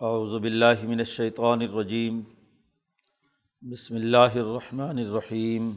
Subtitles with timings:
[0.00, 2.20] اعوذ باللہ من الشیطان الرجیم۔
[3.62, 5.70] بسم اللہ الرحمن الرحیم۔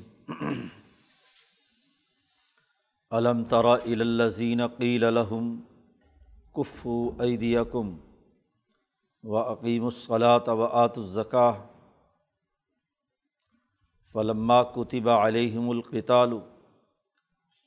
[3.12, 5.48] علم تر الی الذین قیل لهم
[6.56, 7.90] کفوا ایدیکم
[9.24, 11.54] واقیموا الصلاة وآتوا الزکاة
[14.14, 16.38] فلما کتب علیہم القتال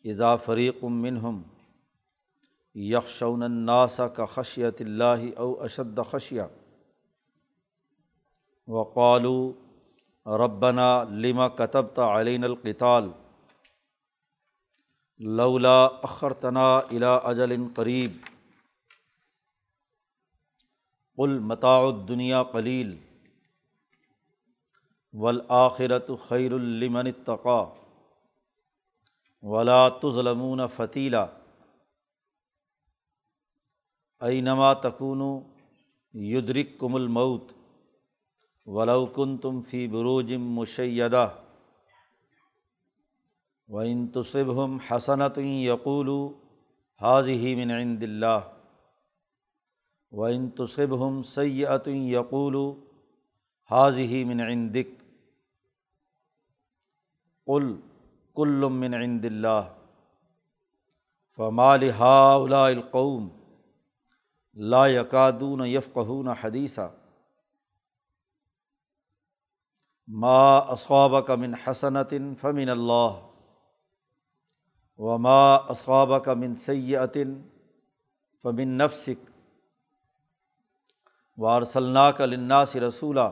[0.05, 1.43] اذا فریق منہم
[2.75, 6.43] یکشون الناس کا خشیت اللہ او اشد خشیہ۔
[8.67, 9.53] وقالوا
[10.27, 13.09] ربنا لما كتبت علین القتال؟
[15.19, 18.13] لولا اخرتنا الى اجل قریب
[21.17, 22.97] قل متاع الدنیا قلیل
[25.13, 27.75] والآخرت خیر لمن اتقا
[29.43, 31.27] ولا تظلمون فتیلہ
[34.25, 35.23] اینما تکون
[36.15, 37.53] یدرک کم المعت
[38.67, 41.27] ولوکن تم فی بروجم مشیدہ
[43.69, 46.09] و ان تصبہم حسنت یقول
[47.01, 48.41] حاضی من عند اللہ
[50.13, 52.57] و ان تصبہم سیئت یقول
[53.71, 54.99] حاضی من عندک
[57.47, 57.75] قل
[58.37, 59.63] کل من عند اللہ
[61.39, 62.35] فمال ہا
[62.65, 63.29] القوم
[64.57, 66.91] لا یقادون یفقہون حدیثہ
[70.09, 73.29] ما اصواب کا من حسنت فمن اللہ.
[74.99, 77.43] و ما اصواب کا من سیعتن
[78.43, 79.31] فمن نفسک.
[81.39, 83.31] وارسلنا کا لناس رسولہ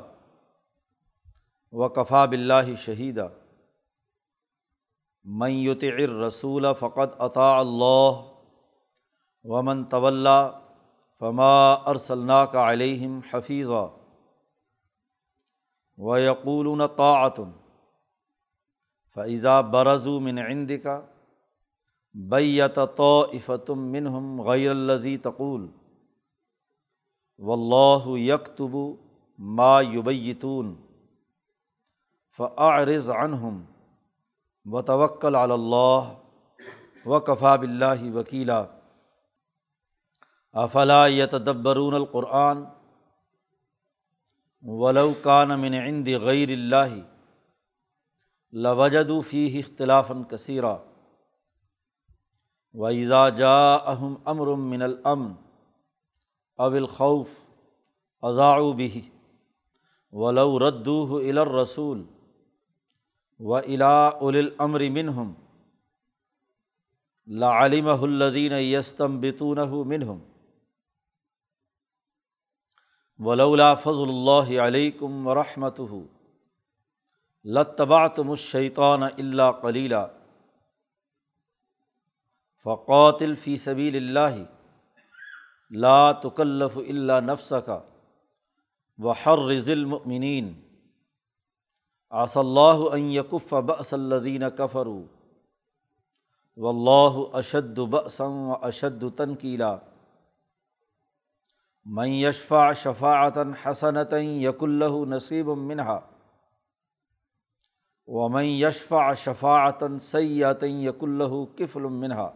[1.73, 3.29] و کفا بلّہ شہیدہ
[5.25, 5.84] میت
[6.29, 8.11] رسول فقط عطاء اللہ.
[9.45, 10.29] ومن طول
[11.23, 13.83] فما ارسلنا کا علیہم حفیظہ
[15.98, 17.51] و یقول طاعتن
[19.17, 21.01] فضا برضو من عند کا
[22.14, 25.69] بیت تو افتم منہم غیر الدی تقول.
[27.39, 28.77] و اللہ یکتب
[29.39, 30.75] ما یبیتون
[32.39, 33.64] فعرض عنہم
[34.67, 36.13] و توکل اللہ
[37.07, 38.64] و کفا بلّہ وکیلا
[40.55, 42.64] افلا یتدبرون القرآن
[44.64, 46.95] ولو کان من عند غیر اللہ
[48.52, 50.74] لوجد فی اختلاف کثیرہ
[52.74, 52.90] و
[53.29, 55.33] جا اہم امر من الامن
[56.58, 57.29] اب الخوف
[58.23, 59.01] اضاء بھی
[60.13, 62.02] ولو ردوہ الرسول
[63.40, 65.33] و الا الامر منہم
[67.29, 69.58] لعلم الدین یستم بتون
[69.89, 70.19] منہم
[73.22, 75.80] ولولا فضل اللہ علیکم و رحمۃ
[77.44, 80.06] لتباتم الشیطان اللہ کلیلہ
[82.66, 84.42] فقاتل فی سبیل اللہ
[85.70, 87.78] لا تکلف اللہ نفس کا
[88.98, 90.52] و حر المؤمنین
[92.12, 99.77] آص اللہ یقف بس الدین کفر و اللہ اشد بسم و اشد تنقیلا
[101.85, 106.01] میں یشفا شفاعتاً حسنتً یق اللہ نصیب منہا.
[108.07, 112.31] و میں یشفا شفاعتاً سیاتً یق اللہ کفل منہا.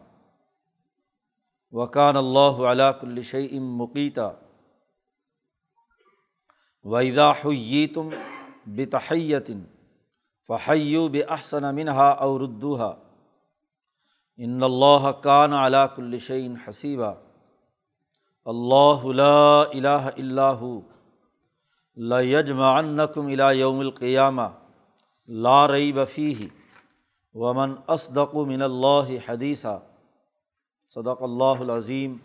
[1.71, 4.31] وکان اللہ علاق الشعیم مقیتا.
[6.85, 8.09] ویدا ہوئی تم
[8.67, 9.65] بتحیتن
[10.49, 12.93] فحیو بحسن منہا اور ردوحا
[14.37, 17.15] ان اللہ کان علاق الشعین حسیبہ
[18.47, 20.61] اللہ لا الہ اللہ
[21.97, 24.43] لیجمعنکم الى یوم القیامہ
[25.29, 26.47] لا ریب فیہ
[27.35, 29.79] ومن اصدق من اللہ حدیثہ
[30.95, 32.17] صدق اللہ العظیم۔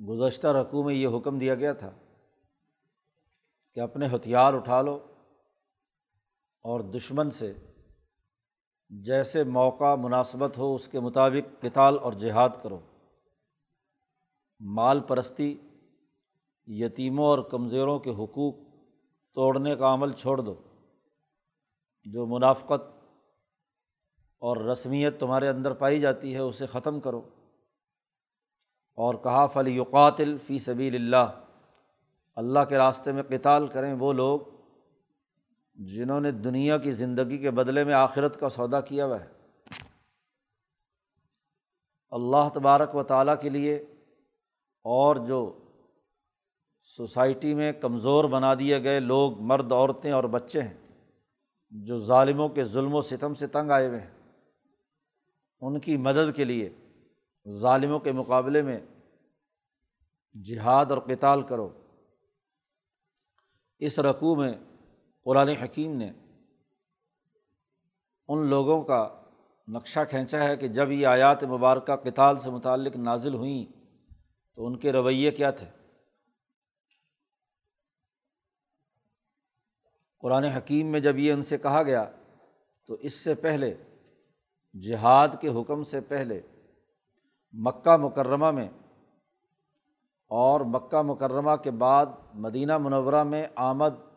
[0.00, 1.90] گزشتہ رقوع میں یہ حکم دیا گیا تھا
[3.74, 4.98] کہ اپنے ہتھیار اٹھا لو
[6.64, 7.52] اور دشمن سے
[8.90, 12.80] جیسے موقع مناسبت ہو، اس کے مطابق کتال اور جہاد کرو۔
[14.60, 15.56] مال پرستی،
[16.66, 18.54] یتیموں اور کمزوروں کے حقوق
[19.34, 20.54] توڑنے کا عمل چھوڑ دو۔
[22.04, 23.04] جو منافقت
[24.38, 27.22] اور رسمیت تمہارے اندر پائی جاتی ہے، اسے ختم کرو۔
[28.94, 31.40] اور کہا فلی یقاتل فی سبیل اللہ
[32.36, 34.40] اللہ کے راستے میں قتال کریں وہ لوگ
[35.86, 39.28] جنہوں نے دنیا کی زندگی کے بدلے میں آخرت کا سودا کیا ہوا ہے۔
[42.10, 43.74] اللہ تبارک و تعالیٰ کے لیے
[44.84, 45.58] اور جو
[46.82, 50.74] سوسائٹی میں کمزور بنا دیے گئے لوگ، مرد، عورتیں اور بچے ہیں،
[51.70, 54.10] جو ظالموں کے ظلم و ستم سے تنگ آئے ہوئے ہیں،
[55.60, 56.68] ان کی مدد کے لیے
[57.48, 58.80] ظالموں کے مقابلے میں
[60.44, 61.68] جہاد اور کتال کرو۔
[63.78, 64.52] اس رقوع میں
[65.24, 66.12] قرآن حکیم نے
[68.28, 69.08] ان لوگوں کا
[69.68, 73.64] نقشہ کھینچا ہے کہ جب یہ آیات مبارکہ کتال سے متعلق نازل ہوئیں
[74.54, 75.66] تو ان کے رویے کیا تھے؟
[80.18, 82.04] قرآن حکیم میں جب یہ ان سے کہا گیا
[82.86, 83.76] تو اس سے پہلے،
[84.74, 86.40] جہاد کے حکم سے پہلے
[87.52, 88.68] مکہ مکرمہ میں
[90.30, 94.09] اور مکہ مکرمہ کے بعد مدینہ منورہ میں آمد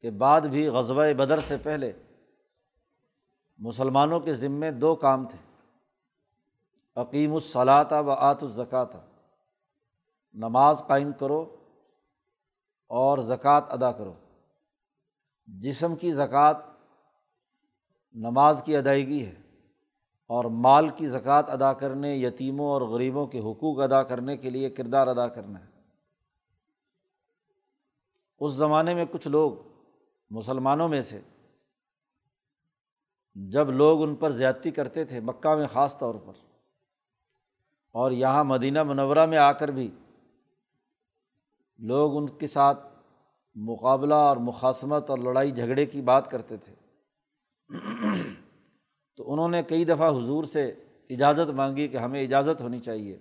[0.00, 1.92] کے بعد بھی غزوہ بدر سے پہلے
[3.58, 5.38] مسلمانوں کے ذمے دو کام تھے۔
[6.96, 8.94] عقیم الصلاۃ و آت الزکوٰۃ
[10.32, 11.56] نماز قائم کرو
[12.86, 14.14] اور زکوٰۃ ادا کرو۔
[15.46, 16.54] جسم کی زکوٰۃ
[18.14, 19.34] نماز کی ادائیگی ہے
[20.26, 24.70] اور مال کی زکوٰۃ ادا کرنے، یتیموں اور غریبوں کے حقوق ادا کرنے کے لیے
[24.70, 25.70] کردار ادا کرنا ہے۔
[28.40, 29.52] اس زمانے میں کچھ لوگ
[30.30, 31.20] مسلمانوں میں سے
[33.36, 36.32] جب لوگ ان پر زیادتی کرتے تھے مکہ میں خاص طور پر،
[37.94, 39.88] اور یہاں مدینہ منورہ میں آ کر بھی
[41.78, 42.86] لوگ ان کے ساتھ
[43.56, 46.74] مقابلہ اور مقاصمت اور لڑائی جھگڑے کی بات کرتے تھے،
[49.18, 50.66] تو انہوں نے کئی دفعہ حضور سے
[51.10, 53.18] اجازت مانگی کہ ہمیں اجازت ہونی چاہیے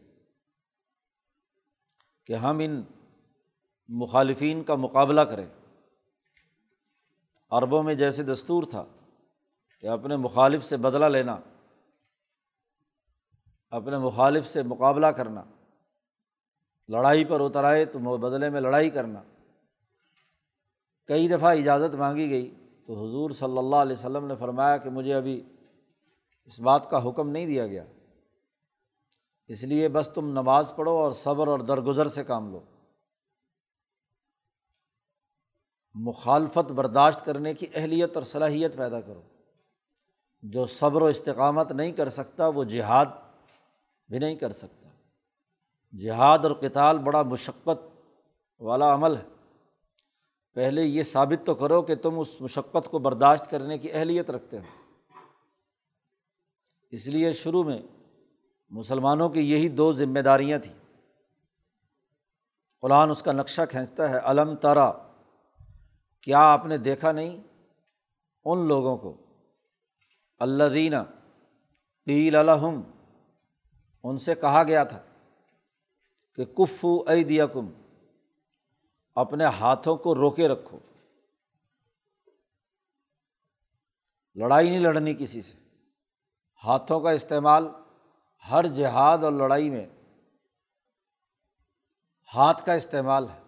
[2.30, 2.82] کہ ہم ان
[3.90, 5.46] مخالفین کا مقابلہ کریں۔
[7.52, 8.86] عربوں میں جیسے دستور تھا
[9.82, 11.38] کہ اپنے مخالف سے بدلہ لینا،
[13.70, 15.44] اپنے مخالف سے مقابلہ کرنا،
[16.88, 19.22] لڑائی پر اتر آئے تو بدلے میں لڑائی کرنا۔
[21.08, 22.56] کئی دفعہ اجازت مانگی گئی
[22.88, 25.44] تو حضور صلی اللہ علیہ وسلم نے فرمایا کہ مجھے ابھی
[26.46, 27.84] اس بات کا حکم نہیں دیا گیا۔
[29.48, 32.60] اس لیے بس تم نماز پڑھو اور صبر اور درگزر سے کام لو۔
[36.00, 39.22] مخالفت برداشت کرنے کی اہلیت اور صلاحیت پیدا کرو۔
[40.42, 43.06] جو صبر و استقامت نہیں کر سکتا، وہ جہاد
[44.08, 44.90] بھی نہیں کر سکتا۔
[45.98, 48.02] جہاد اور کتال بڑا مشقت
[48.60, 49.24] والا عمل ہے۔
[50.54, 54.58] پہلے یہ ثابت تو کرو کہ تم اس مشقت کو برداشت کرنے کی اہلیت رکھتے
[54.58, 54.94] ہو۔
[56.92, 57.80] اس لیے شروع میں
[58.70, 60.96] مسلمانوں کی یہی دو ذمہ داریاں تھیں۔
[62.82, 65.07] قرآن اس کا نقشہ کھینچتا ہے، علم ترا۔
[66.22, 67.42] کیا آپ نے دیکھا نہیں؟
[68.46, 69.18] ان لوگوں کو۔
[70.40, 71.04] اللہ دینا
[72.06, 72.82] قیل الحم
[74.04, 75.02] ان سے کہا گیا تھا
[76.36, 77.70] کہ کفو اے دیا کم
[79.16, 80.80] اپنے ہاتھوں کو روکے رکھو۔
[84.36, 85.54] لڑائی نہیں لڑنی کسی سے۔
[86.64, 87.68] ہاتھوں کا استعمال
[88.52, 89.86] ہر جہاد اور لڑائی میں
[92.36, 93.47] ہاتھ کا استعمال ہے۔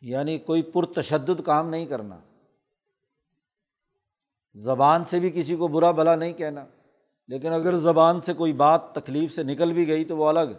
[0.00, 2.18] یعنی کوئی پرتشدد کام نہیں کرنا۔
[4.54, 6.66] زبان سے بھی کسی کو برا بھلا نہیں کہنا،
[7.28, 10.50] لیکن اگر زبان سے کوئی بات تکلیف سے نکل بھی گئی تو وہ الگ۔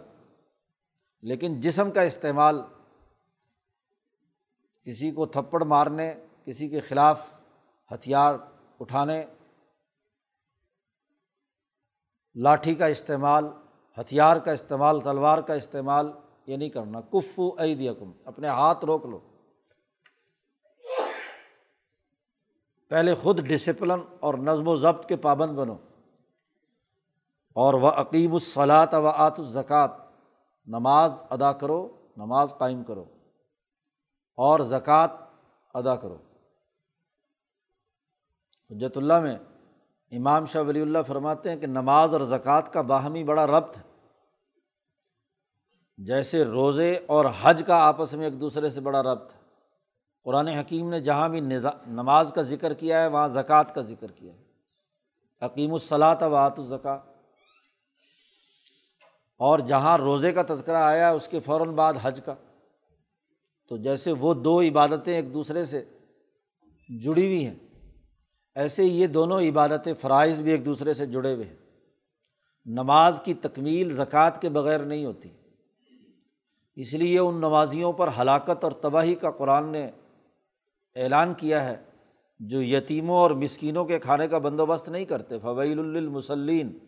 [1.22, 2.62] لیکن جسم کا استعمال،
[4.84, 7.34] کسی کو تھپڑ مارنے، کسی کے خلاف
[7.94, 8.34] ہتھیار
[8.80, 9.24] اٹھانے،
[12.34, 13.44] لاٹھی کا استعمال،
[14.00, 16.10] ہتھیار کا استعمال، تلوار کا استعمال،
[16.46, 19.20] یہ نہیں کرنا۔ کف عید یکم اپنے ہاتھ روک لو۔
[22.90, 25.76] پہلے خود ڈسپلن اور نظم و ضبط کے پابند بنو۔
[27.54, 29.88] اور وہ عقیم الصلاۃ و آت الزکوٰۃ
[30.66, 33.04] نماز ادا کرو، نماز قائم کرو۔
[34.36, 35.08] اور زکوٰۃ
[35.74, 36.16] ادا کرو۔
[38.70, 39.38] حجت اللہ میں
[40.10, 43.82] امام شاہ ولی اللہ فرماتے ہیں کہ نماز اور زکوٰۃ کا باہمی بڑا ربط ہے۔
[45.98, 49.39] جیسے روزے اور حج کا آپس میں ایک دوسرے سے بڑا ربط ہے۔
[50.30, 54.32] قرآن حکیم نے جہاں بھی نماز کا ذکر کیا ہے، وہاں زکوٰۃ کا ذکر کیا
[54.32, 56.92] ہے۔ حکیم الصلاۃ و آت الزکا
[59.40, 62.34] اور جہاں روزے کا تذکرہ آیا اس کے فوراً بعد حج کا۔
[63.68, 65.84] تو جیسے وہ دو عبادتیں ایک دوسرے سے
[66.88, 67.54] جڑی ہوئی ہیں،
[68.54, 71.56] ایسے یہ دونوں عبادتیں فرائض بھی ایک دوسرے سے جڑے ہوئے ہیں۔
[72.66, 75.30] نماز کی تکمیل زکوٰۃ کے بغیر نہیں ہوتی۔
[76.76, 79.90] اس لیے ان نمازیوں پر ہلاکت اور تباہی کا قرآن نے
[80.94, 81.76] اعلان کیا ہے
[82.40, 86.78] جو یتیموں اور مسکینوں کے کھانے کا بندوبست نہیں کرتے۔ فویل المسلین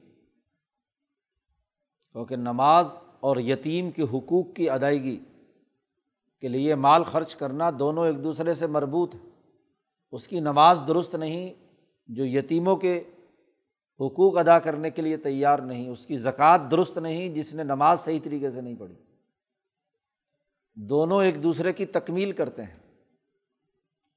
[2.12, 2.87] کیونکہ نماز
[3.21, 5.21] اور یتیم کے حقوق کی ادائیگی
[6.40, 9.21] کے لیے مال خرچ کرنا دونوں ایک دوسرے سے مربوط ہے۔
[10.12, 11.54] اس کی نماز درست نہیں،
[12.06, 13.04] جو یتیموں کے
[14.00, 18.00] حقوق ادا کرنے کے لیے تیار نہیں۔ اس کی زکوٰۃ درست نہیں، جس نے نماز
[18.00, 18.94] صحیح طریقے سے نہیں پڑھی۔
[20.75, 22.81] دونوں ایک دوسرے کی تکمیل کرتے ہیں۔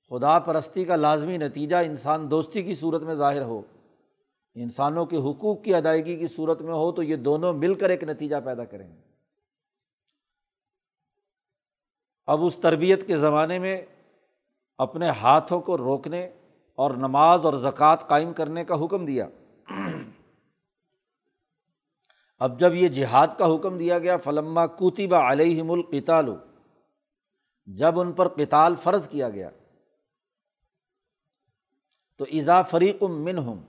[0.09, 3.61] خدا پرستی کا لازمی نتیجہ انسان دوستی کی صورت میں ظاہر ہو۔
[4.55, 8.03] انسانوں کے حقوق کی ادائیگی کی صورت میں ہو تو یہ دونوں مل کر ایک
[8.03, 9.01] نتیجہ پیدا کریں گے۔
[12.25, 13.81] اب اس تربیت کے زمانے میں
[14.77, 16.29] اپنے ہاتھوں کو روکنے
[16.75, 19.27] اور نماز اور زکوٰۃ قائم کرنے کا حکم دیا۔
[22.39, 26.25] اب جب یہ جہاد کا حکم دیا گیا، فلما کوتبہ علیہم القتال،
[27.65, 29.49] جب ان پر کتال فرض کیا گیا
[32.17, 33.61] تو ایزا فریق من ہوں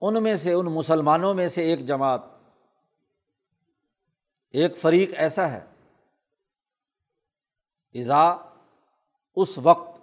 [0.00, 2.20] ان میں سے، ان مسلمانوں میں سے ایک جماعت،
[4.50, 5.60] ایک فریق ایسا ہے
[7.92, 8.36] ایزا
[9.36, 9.98] اس وقت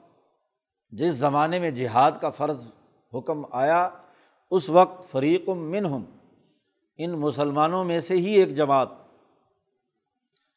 [0.92, 2.66] جس زمانے میں جہاد کا فرض
[3.14, 3.90] حکم آیا،
[4.52, 6.04] اس وقت فریق من ہم
[6.98, 8.90] ان مسلمانوں میں سے ہی ایک جماعت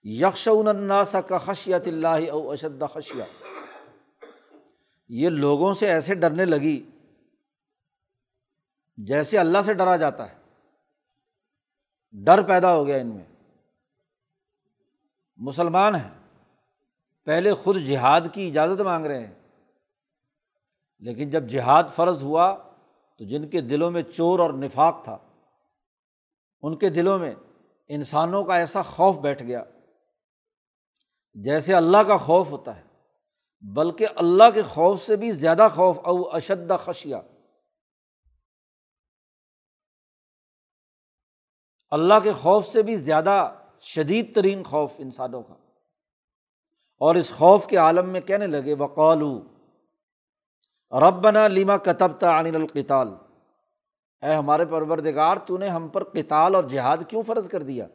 [0.05, 3.25] یکشون الناس کا خشیت اللہ او اشد خشیہ۔
[5.09, 6.91] یہ لوگوں سے ایسے ڈرنے لگی
[8.97, 10.35] جیسے اللہ سے ڈرا جاتا ہے۔
[12.13, 13.25] ڈر پیدا ہو گیا ان میں۔
[15.37, 16.11] مسلمان ہیں۔
[17.25, 19.35] پہلے خود جہاد کی اجازت مانگ رہے ہیں۔
[20.99, 22.57] لیکن جب جہاد فرض ہوا
[23.19, 25.19] تو جن کے دلوں میں چور اور نفاق تھا،
[26.63, 27.35] ان کے دلوں میں
[27.89, 29.65] انسانوں کا ایسا خوف بیٹھ گیا
[31.35, 32.88] جیسے اللہ کا خوف ہوتا ہے۔
[33.61, 37.17] بلکہ اللہ کے خوف سے بھی زیادہ خوف، او اشد خشیہ۔
[41.91, 45.55] اللہ کے خوف سے بھی زیادہ شدید ترین خوف انسانوں کا۔
[46.99, 49.43] اور اس خوف کے عالم میں کہنے لگے بقولو
[51.09, 53.09] ربنا لیما کتبتا عن القتال۔
[54.23, 57.87] اے ہمارے پروردگار، تو نے ہم پر کتال اور جہاد کیوں فرض کر دیا؟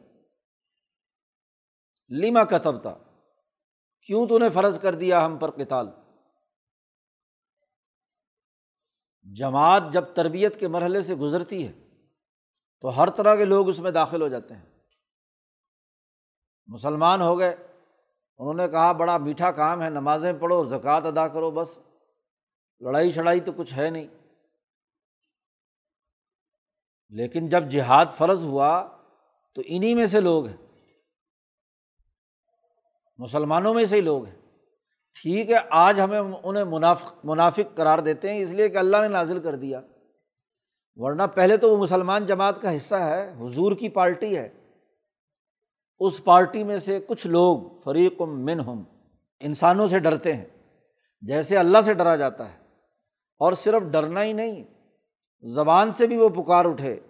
[2.08, 3.03] لیما کتبتا
[4.04, 5.88] کیوں تو نے فرض کر دیا ہم پر کتال
[9.36, 11.72] جماعت جب تربیت کے مرحلے سے گزرتی ہے،
[12.80, 14.78] تو ہر طرح کے لوگ اس میں داخل ہو جاتے ہیں۔
[16.66, 17.56] مسلمان ہو گئے،
[18.38, 21.78] انہوں نے کہا، بڑا میٹھا کام ہے، نمازیں پڑھو، زکوٰۃ ادا کرو، بس۔
[22.80, 24.08] لڑائی شڑائی تو کچھ ہے نہیں۔
[27.08, 28.88] لیکن جب جہاد فرض ہوا،
[29.54, 30.73] تو انہیں میں سے لوگ ہیں۔
[33.18, 34.34] مسلمانوں میں سے ہی لوگ ہیں۔
[35.22, 39.08] ٹھیک ہے، آج ہمیں انہیں منافق منافق قرار دیتے ہیں، اس لیے کہ اللہ نے
[39.08, 39.80] نازل کر دیا۔
[40.96, 44.48] ورنہ پہلے تو وہ مسلمان جماعت کا حصہ ہے، حضور کی پارٹی ہے۔
[45.98, 48.82] اس پارٹی میں سے کچھ لوگ فریق من ہم
[49.40, 50.44] انسانوں سے ڈرتے ہیں،
[51.22, 52.58] جیسے اللہ سے ڈرا جاتا ہے۔
[53.38, 54.64] اور صرف ڈرنا ہی نہیں،
[55.42, 57.00] زبان سے بھی وہ پکار اٹھے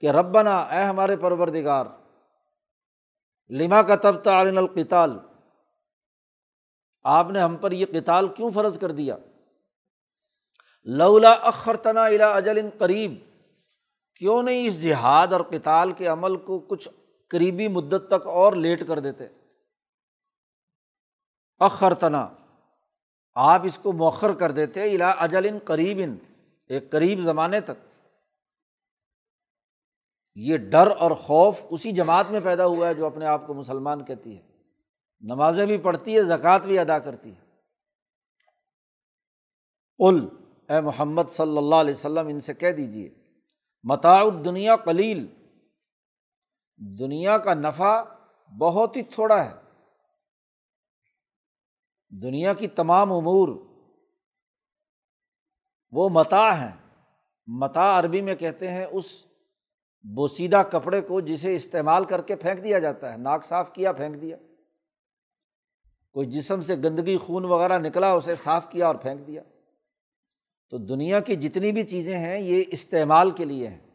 [0.00, 1.86] کہ ربنا، اے ہمارے پروردگار،
[3.50, 5.18] لما کا تب تعلن القتال؟
[7.02, 9.16] آپ نے ہم پر یہ کتال کیوں فرض کر دیا؟
[10.84, 13.14] لولا اخرتنا الا اجل قریب۔
[14.16, 16.88] کیوں نہیں اس جہاد اور کتال کے عمل کو کچھ
[17.28, 19.26] قریبی مدت تک اور لیٹ کر دیتے؟
[21.58, 22.28] اخرتنا۔
[23.34, 25.98] آپ اس کو مؤخر کر دیتے الا اجل قریب،
[26.68, 27.96] ایک قریب زمانے تک۔
[30.34, 34.04] یہ ڈر اور خوف اسی جماعت میں پیدا ہوا ہے جو اپنے آپ کو مسلمان
[34.04, 34.47] کہتی ہے۔
[35.20, 37.48] نمازیں بھی پڑھتی ہے، زکوٰۃ بھی ادا کرتی ہے۔
[40.08, 40.28] ال
[40.68, 43.14] اے محمد صلی اللہ علیہ وسلم، ان سے کہہ دیجیے
[43.82, 45.26] متاع دنیا کلیل
[46.98, 48.02] دنیا کا نفع
[48.58, 49.54] بہت ہی تھوڑا ہے۔
[52.22, 53.48] دنیا کی تمام امور
[55.90, 57.04] وہ متا ہیں۔
[57.46, 59.04] متا عربی میں کہتے ہیں اس
[60.02, 64.20] بوسیدہ کپڑے کو جسے استعمال کر کے پھینک دیا جاتا ہے۔ ناک صاف کیا، پھینک
[64.20, 64.36] دیا۔
[66.12, 69.42] کوئی جسم سے گندگی، خون وغیرہ نکلا، اسے صاف کیا اور پھینک دیا۔
[70.70, 73.88] تو دنیا کی جتنی بھی چیزیں ہیں، یہ استعمال کے لیے ہیں۔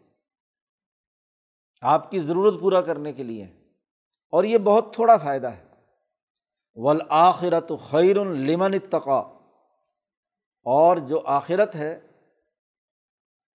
[1.81, 3.43] آپ کی ضرورت پورا کرنے کے لیے
[4.29, 5.63] اور یہ بہت تھوڑا فائدہ ہے۔
[6.75, 9.19] ولاخرت خیر المن اتقا
[10.63, 11.99] اور جو آخرت ہے،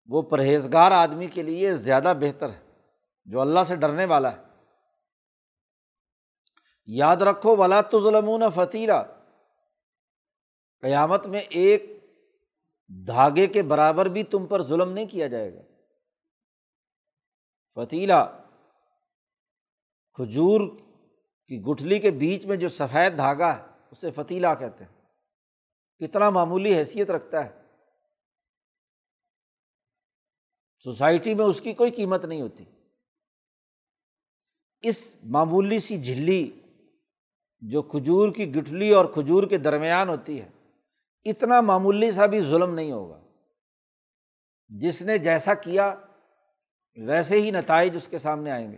[0.06, 2.60] وہ پرہیزگار آدمی کے لیے زیادہ بہتر ہے،
[3.26, 4.45] جو اللہ سے ڈرنے والا ہے۔
[6.86, 9.04] یاد رکھو، ولا تو ظلم فتیرہ
[10.82, 11.84] قیامت میں ایک
[13.08, 15.62] دھاگے کے برابر بھی تم پر ظلم نہیں کیا جائے گا۔
[17.76, 18.26] فتیلا
[20.14, 20.62] کھجور
[21.48, 25.02] کی گٹھلی کے بیچ میں جو سفید دھاگا ہے، اسے فتیلا کہتے ہیں۔
[26.00, 27.62] کتنا معمولی حیثیت رکھتا ہے۔
[30.84, 32.64] سوسائٹی میں اس کی کوئی قیمت نہیں ہوتی۔
[34.82, 36.62] اس معمولی سی جھلی
[37.70, 40.50] جو کھجور کی گٹھلی اور کھجور کے درمیان ہوتی ہے،
[41.26, 43.22] اتنا معمولی سا بھی ظلم نہیں ہوگا۔
[44.68, 45.96] جس نے جیسا کیا،
[47.08, 48.78] ویسے ہی نتائج اس کے سامنے آئیں گے۔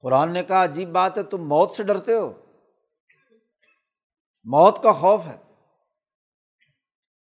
[0.00, 2.32] قرآن نے کہا، عجیب بات ہے، تم موت سے ڈرتے ہو۔
[4.44, 5.36] موت کا خوف ہے۔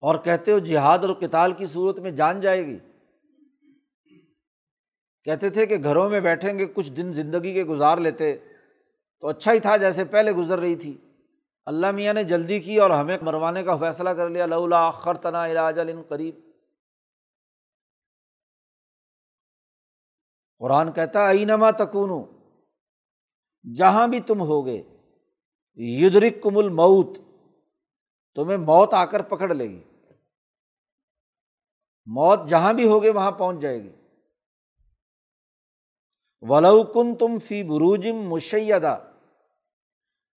[0.02, 2.78] اور کہتے ہو، جہاد اور کتال کی صورت میں جان جائے گی۔
[5.24, 8.38] کہتے تھے کہ گھروں میں بیٹھیں گے، کچھ دن زندگی کے گزار لیتے۔
[9.22, 10.98] تو اچھا ہی تھا جیسے پہلے گزر رہی تھی۔
[11.66, 15.48] اللہ میاں نے جلدی کی اور ہمیں مروانے کا فیصلہ کر لیا۔ لولا آخر تنا
[15.48, 16.36] علاج الن قریب۔
[20.60, 22.26] قرآن کہتا اینما تکون
[23.76, 24.84] جہاں بھی تم ہوگے
[25.76, 27.18] یدرک کم الموت،
[28.36, 29.84] تمہیں موت آ کر پکڑ لے گی۔
[32.06, 33.92] موت جہاں بھی ہوگے، وہاں پہنچ جائے گی۔
[36.42, 39.11] ولو کن تم فی بروجم مشیدہ۔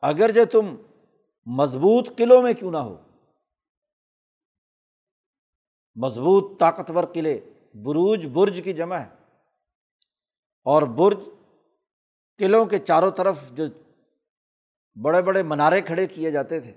[0.07, 0.77] اگر جو تم
[1.47, 2.99] مضبوط قلعوں میں کیوں نہ ہو۔
[5.95, 7.41] مضبوط طاقتور قلعے،
[7.75, 9.09] بروج، برج کی جمع ہے۔
[10.65, 11.19] اور برج
[12.39, 13.65] قلعوں کے چاروں طرف جو
[15.03, 16.75] بڑے بڑے منارے کھڑے کیے جاتے تھے،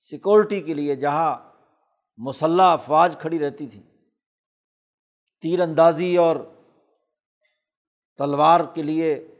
[0.00, 1.52] سیکورٹی کے لیے، جہاں
[2.16, 3.82] مسلح افواج کھڑی رہتی تھی۔
[5.40, 6.36] تیر اندازی اور
[8.18, 9.34] تلوار کے لیے،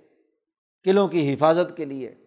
[0.84, 2.23] قلعوں کی حفاظت کے لیے۔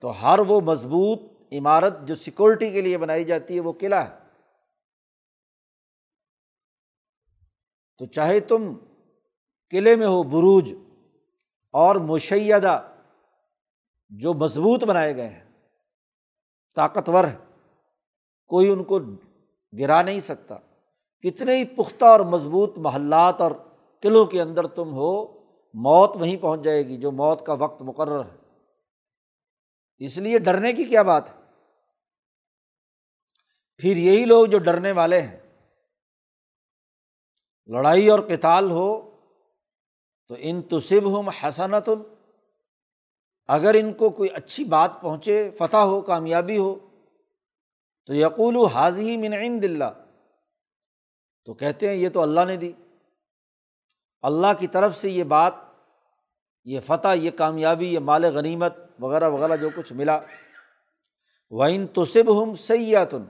[0.00, 4.18] تو ہر وہ مضبوط عمارت جو سیکورٹی کے لیے بنائی جاتی ہے وہ قلعہ ہے۔
[7.98, 8.74] تو چاہے تم
[9.70, 10.74] قلعے میں ہو بروج
[11.72, 12.92] اور مشیدہ
[14.08, 15.44] جو مضبوط بنائے گئے ہیں،
[16.76, 17.36] طاقتور ہے
[18.46, 18.98] کوئی ان کو
[19.78, 20.54] گرا نہیں سکتا۔
[21.20, 23.50] کتنے ہی پختہ اور مضبوط محلات اور
[24.00, 25.26] قلعوں کے اندر تم ہو،
[25.74, 28.47] موت وہیں پہنچ جائے گی جو موت کا وقت مقرر ہے۔
[29.98, 31.34] اس لیے ڈرنے کی کیا بات ہے؟
[33.76, 35.36] پھر یہی لوگ جو ڈرنے والے ہیں۔
[37.66, 39.16] لڑائی اور کتال ہو
[40.28, 41.90] تو ان تصب ہوں حسنت
[43.48, 46.78] اگر ان کو کوئی اچھی بات پہنچے، فتح ہو، کامیابی ہو،
[48.06, 50.04] تو یقول و حاضی من عند اللہ۔
[51.44, 52.72] تو کہتے ہیں، یہ تو اللہ نے دی۔
[54.22, 55.54] اللہ کی طرف سے یہ بات،
[56.64, 60.18] یہ فتح، یہ کامیابی، یہ مال غنیمت وغیرہ وغیرہ جو کچھ ملا۔
[61.50, 63.22] وہ ان تصب ہم سیاتن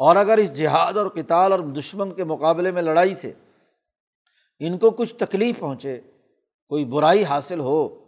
[0.00, 3.32] اور اگر اس جہاد اور کتال اور دشمن کے مقابلے میں لڑائی سے
[4.58, 6.00] ان کو کچھ تکلیف پہنچے،
[6.68, 8.06] کوئی برائی حاصل ہو،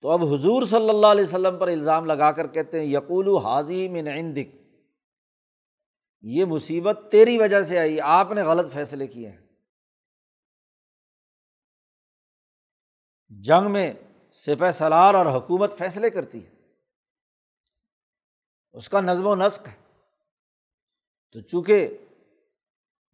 [0.00, 3.88] تو اب حضور صلی اللہ علیہ وسلم پر الزام لگا کر کہتے ہیں یقول حاضی
[3.88, 4.54] من عندک۔
[6.20, 9.51] یہ مصیبت تیری وجہ سے آئی، آپ نے غلط فیصلے کیے ہیں۔
[13.40, 13.92] جنگ میں
[14.32, 16.50] سپہ سلار اور حکومت فیصلے کرتی ہے۔
[18.72, 20.00] اس کا نظم و نسق ہے۔
[21.32, 21.98] تو چونکہ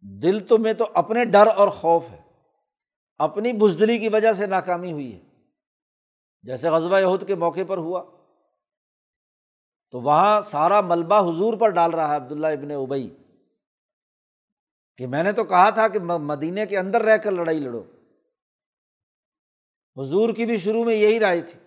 [0.01, 2.21] دل تو میں تو اپنے ڈر اور خوف ہے،
[3.17, 5.19] اپنی بزدلی کی وجہ سے ناکامی ہوئی ہے۔
[6.41, 8.03] جیسے غزبۂ عہد کے موقع پر ہوا،
[9.91, 13.17] تو وہاں سارا ملبہ حضور پر ڈال رہا ہے عبداللہ ابن ابئی
[14.97, 17.83] کہ میں نے تو کہا تھا کہ مدینے کے اندر رہ کر لڑائی لڑو۔
[19.99, 21.59] حضور کی بھی شروع میں یہی رائے تھی۔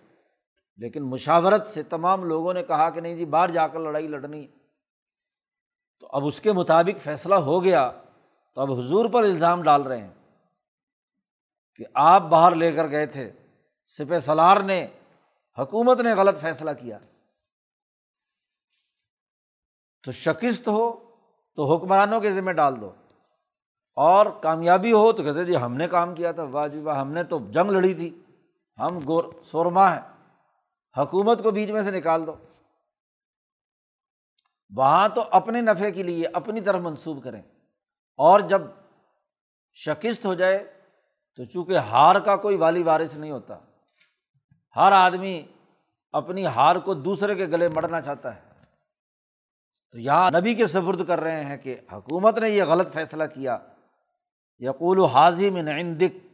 [0.77, 4.47] لیکن مشاورت سے تمام لوگوں نے کہا کہ نہیں جی باہر جا کر لڑائی لڑنی
[5.99, 7.91] تو اب اس کے مطابق فیصلہ ہو گیا۔
[8.55, 10.13] تو اب حضور پر الزام ڈال رہے ہیں
[11.75, 13.31] کہ آپ باہر لے کر گئے تھے۔
[13.87, 14.87] سپہ سلار نے،
[15.59, 16.99] حکومت نے غلط فیصلہ کیا۔
[20.03, 21.15] تو شکست ہو
[21.55, 22.91] تو حکمرانوں کے ذمہ ڈال دو۔
[23.95, 27.11] اور کامیابی ہو تو کہتے جی ہم نے کام کیا تھا، واہ جی واہ، ہم
[27.11, 28.22] نے تو جنگ لڑی تھی۔
[28.79, 30.01] ہم گور سورما ہیں
[30.97, 32.35] حکومت کو بیچ میں سے نکال دو۔
[34.75, 37.41] وہاں تو اپنے نفع کے لیے اپنی طرف منسوب کریں۔
[38.17, 38.61] اور جب
[39.73, 40.79] شکست ہو جائے
[41.35, 43.59] تو چونکہ ہار کا کوئی والی وارث نہیں ہوتا،
[44.75, 45.47] ہر آدمی
[46.11, 48.41] اپنی ہار کو دوسرے کے گلے مڑنا چاہتا ہے۔
[49.91, 53.57] تو یہاں نبی کے سفرد کر رہے ہیں کہ حکومت نے یہ غلط فیصلہ کیا۔
[54.59, 56.32] یقول و حاضم عندک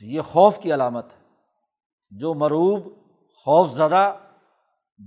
[0.00, 1.20] تو یہ خوف کی علامت ہے۔
[2.10, 2.86] جو مروب
[3.34, 4.16] خوف زدہ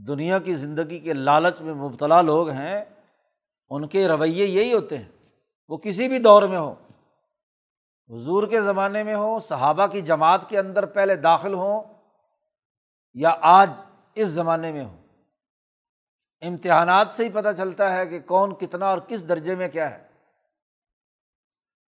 [0.08, 2.86] دنیا کی زندگی کے لالچ میں مبتلا لوگ ہیں،
[3.70, 5.10] ان کے رویے یہی ہوتے ہیں۔
[5.68, 6.76] وہ کسی بھی دور میں ہو،
[8.10, 11.84] حضور کے زمانے میں ہوں صحابہ کی جماعت کے اندر پہلے داخل ہوں
[13.14, 13.70] یا آج
[14.16, 14.98] اس زمانے میں ہوں۔
[16.42, 20.13] امتحانات سے ہی پتہ چلتا ہے کہ کون کتنا اور کس درجے میں کیا ہے۔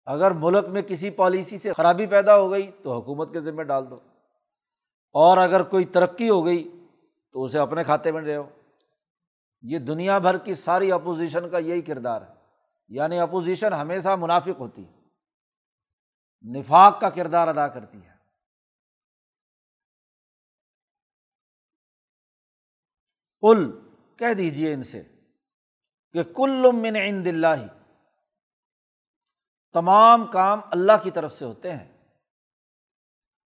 [0.05, 3.89] اگر ملک میں کسی پالیسی سے خرابی پیدا ہو گئی تو حکومت کے ذمہ ڈال
[3.89, 3.95] دو۔
[5.13, 6.85] اور اگر کوئی ترقی ہو گئی
[7.31, 8.49] تو اسے اپنے کھاتے میں رہے ہو
[9.61, 12.33] یہ دنیا بھر کی ساری اپوزیشن کا یہی کردار ہے۔
[12.87, 14.93] یعنی اپوزیشن ہمیشہ منافق ہوتی ہے۔
[16.59, 18.15] نفاق کا کردار ادا کرتی ہے۔
[23.41, 25.03] کل کہہ دیجیے ان سے
[26.13, 27.84] کہ کل من عند اللہ
[29.75, 31.97] تمام کام اللہ کی طرف سے ہوتے ہیں۔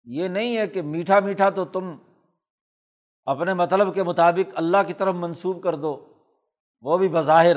[0.05, 1.97] یہ نہیں ہے کہ میٹھا میٹھا تو تم
[3.25, 6.13] اپنے مطلب کے مطابق اللہ کی طرف منسوب کر دو،
[6.81, 7.57] وہ بھی بظاہر۔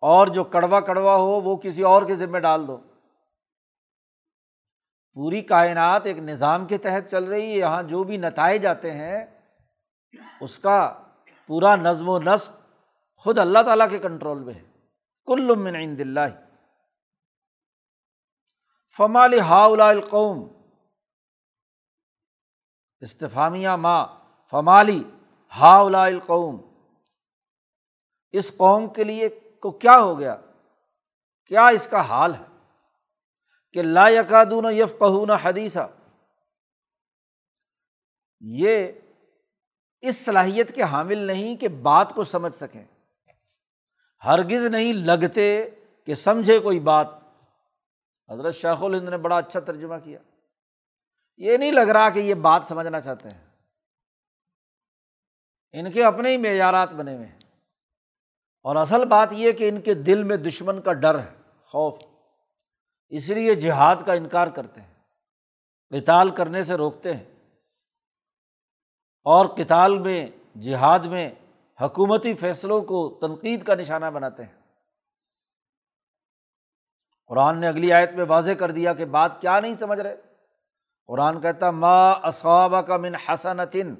[0.00, 2.76] اور جو کڑوا کڑوا ہو، وہ کسی اور کے ذمہ ڈال دو۔
[5.12, 9.26] پوری کائنات ایک نظام کے تحت چل رہی ہے، یہاں جو بھی نتائج جاتے ہیں،
[10.40, 11.02] اس کا
[11.46, 12.52] پورا نظم و نسق
[13.16, 14.62] خود اللہ تعالیٰ کے کنٹرول میں ہے۔
[15.26, 16.43] کل من عند اللہ۔
[18.96, 20.48] فمال ہا القوم؟
[23.00, 24.06] استفامیہ ماں
[24.50, 25.04] فمالی
[25.60, 26.60] ہا القوم؟
[28.32, 29.28] اس قوم کے لیے
[29.60, 30.36] کو کیا ہو گیا؟
[31.46, 32.68] کیا اس کا حال ہے؟
[33.72, 35.88] کہ لا یقادون یف قہون حدیثہ
[38.40, 38.92] یہ
[40.00, 42.84] اس صلاحیت کے حامل نہیں کہ بات کو سمجھ سکیں۔
[44.24, 45.70] ہرگز نہیں لگتے
[46.06, 47.23] کہ سمجھے کوئی بات۔
[48.28, 50.18] حضرت شیخ الہند نے بڑا اچھا ترجمہ کیا۔
[51.36, 53.44] یہ نہیں لگ رہا کہ یہ بات سمجھنا چاہتے ہیں۔
[55.72, 57.38] ان کے اپنے ہی معیارات بنے ہوئے ہیں۔
[58.62, 61.34] اور اصل بات یہ کہ ان کے دل میں دشمن کا ڈر ہے،
[61.64, 61.94] خوف۔
[63.08, 64.94] اس لیے جہاد کا انکار کرتے ہیں
[65.90, 67.24] کتال کرنے سے روکتے ہیں۔
[69.24, 70.26] اور کتال میں،
[70.58, 71.30] جہاد میں
[71.80, 74.63] حکومتی فیصلوں کو تنقید کا نشانہ بناتے ہیں۔
[77.26, 80.16] قرآن نے اگلی آیت میں واضح کر دیا کہ بات کیا نہیں سمجھ رہے۔
[81.06, 83.94] قرآن کہتا، ما اصابہ کا من حسنتن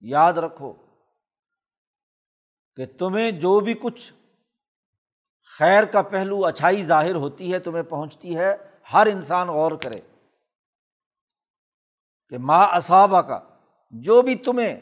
[0.00, 0.72] یاد رکھو
[2.76, 4.12] کہ تمہیں جو بھی کچھ
[5.58, 8.56] خیر کا پہلو اچھائی ظاہر ہوتی ہے، تمہیں پہنچتی ہے،
[8.92, 10.00] ہر انسان غور کرے
[12.28, 13.40] کہ ماں اصابہ کا
[13.90, 14.80] جو بھی تمہیں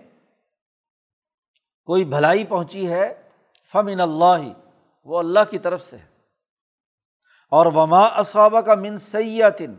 [1.85, 3.31] کوئی بھلائی پہنچی ہے،
[3.73, 4.53] فمن اللہ ہی
[5.05, 6.14] وہ اللہ کی طرف سے ہے۔
[7.51, 9.75] اور وما اصابہ کا من سیاتن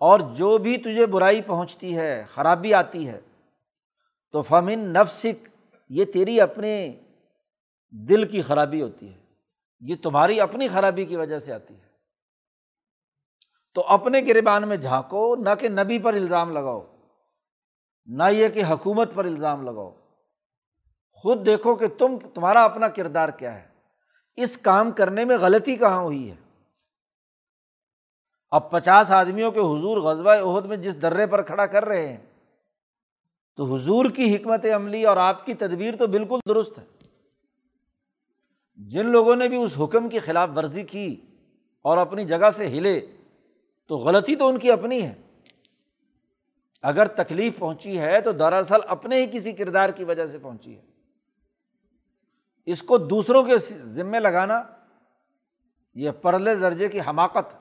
[0.00, 3.20] اور جو بھی تجھے برائی پہنچتی ہے، خرابی آتی ہے،
[4.32, 5.48] تو فمن نفسک،
[5.88, 7.00] یہ تیری اپنے
[7.90, 9.18] دل کی خرابی ہوتی ہے،
[9.80, 11.88] یہ تمہاری اپنی خرابی کی وجہ سے آتی ہے۔
[13.74, 16.86] تو اپنے گربان میں جھانکو، نہ کہ نبی پر الزام لگاؤ،
[18.06, 19.90] نہ یہ کہ حکومت پر الزام لگاؤ۔
[21.12, 23.69] خود دیکھو کہ تم، تمہارا اپنا کردار کیا ہے۔
[24.36, 26.34] اس کام کرنے میں غلطی کہاں ہوئی ہے؟
[28.50, 32.16] اب پچاس آدمیوں کے حضور غزبۂ عہد میں جس درے پر کھڑا کر رہے ہیں،
[33.56, 36.84] تو حضور کی حکمت عملی اور آپ کی تدبیر تو بالکل درست ہے۔
[38.76, 41.16] جن لوگوں نے بھی اس حکم کی خلاف ورزی کی
[41.82, 43.06] اور اپنی جگہ سے ہلے،
[43.86, 45.14] تو غلطی تو ان کی اپنی ہے۔
[46.82, 50.89] اگر تکلیف پہنچی ہے تو دراصل اپنے ہی کسی کردار کی وجہ سے پہنچی ہے۔
[52.70, 53.58] اس کو دوسروں کے
[53.94, 54.62] ذمے لگانا
[55.94, 57.54] یہ پرلے درجے کی حماقت،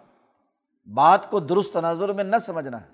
[0.88, 2.90] بات کو درست تناظر میں نہ سمجھنا ہے۔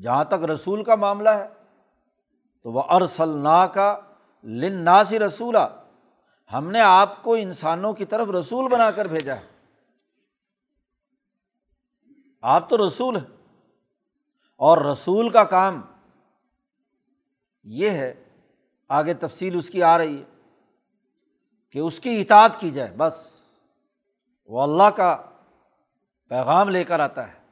[0.00, 1.48] جہاں تک رسول کا معاملہ ہے،
[2.62, 4.00] تو وہ ارسل نا کا
[4.44, 5.82] لن ناسی رسولہ
[6.52, 9.46] ہم نے آپ کو انسانوں کی طرف رسول بنا کر بھیجا ہے۔
[12.42, 13.36] آپ تو رسول ہیں
[14.56, 15.80] اور رسول کا کام
[17.64, 18.25] یہ ہے
[18.88, 20.24] آگے تفصیل اس کی آ رہی ہے
[21.70, 23.42] کہ اس کی اطاعت کی جائے، بس۔
[24.46, 25.22] وہ اللہ کا
[26.28, 27.46] پیغام لے کر آتا ہے۔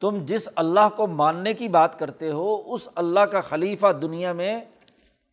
[0.00, 4.60] تم جس اللہ کو ماننے کی بات کرتے ہو، اس اللہ کا خلیفہ دنیا میں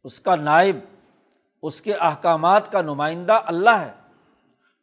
[0.03, 0.75] اس کا نائب،
[1.63, 3.93] اس کے احکامات کا نمائندہ اللہ ہے۔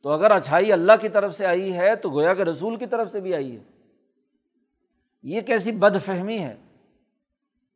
[0.02, 3.12] تو اگر اچھائی اللہ کی طرف سے آئی ہے، تو گویا کہ رسول کی طرف
[3.12, 3.62] سے بھی آئی ہے۔
[5.22, 6.61] یہ کیسی بد فہمی ہے۔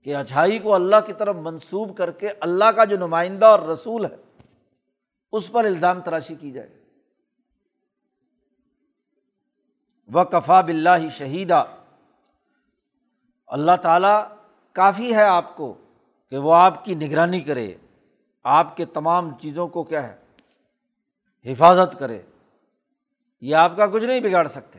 [0.06, 4.04] کہ اچھائی کو اللہ کی طرف منسوب کر کے اللہ کا جو نمائندہ اور رسول
[4.04, 4.16] ہے،
[5.32, 6.84] اس پر الزام تراشی کی جائے۔
[10.14, 11.64] و کفا بلّہ شہیدہ
[13.46, 14.28] اللہ تعالیٰ
[14.72, 15.74] کافی ہے آپ کو
[16.30, 17.74] کہ وہ آپ کی نگرانی کرے،
[18.42, 20.16] آپ کے تمام چیزوں کو کیا ہے،
[21.52, 22.22] حفاظت کرے۔
[23.40, 24.78] یہ آپ کا کچھ نہیں بگاڑ سکتے۔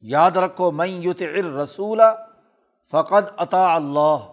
[0.00, 1.22] یاد رکھو میں یوت
[1.62, 2.00] رسول
[2.90, 4.32] فقط عطا اللہ۔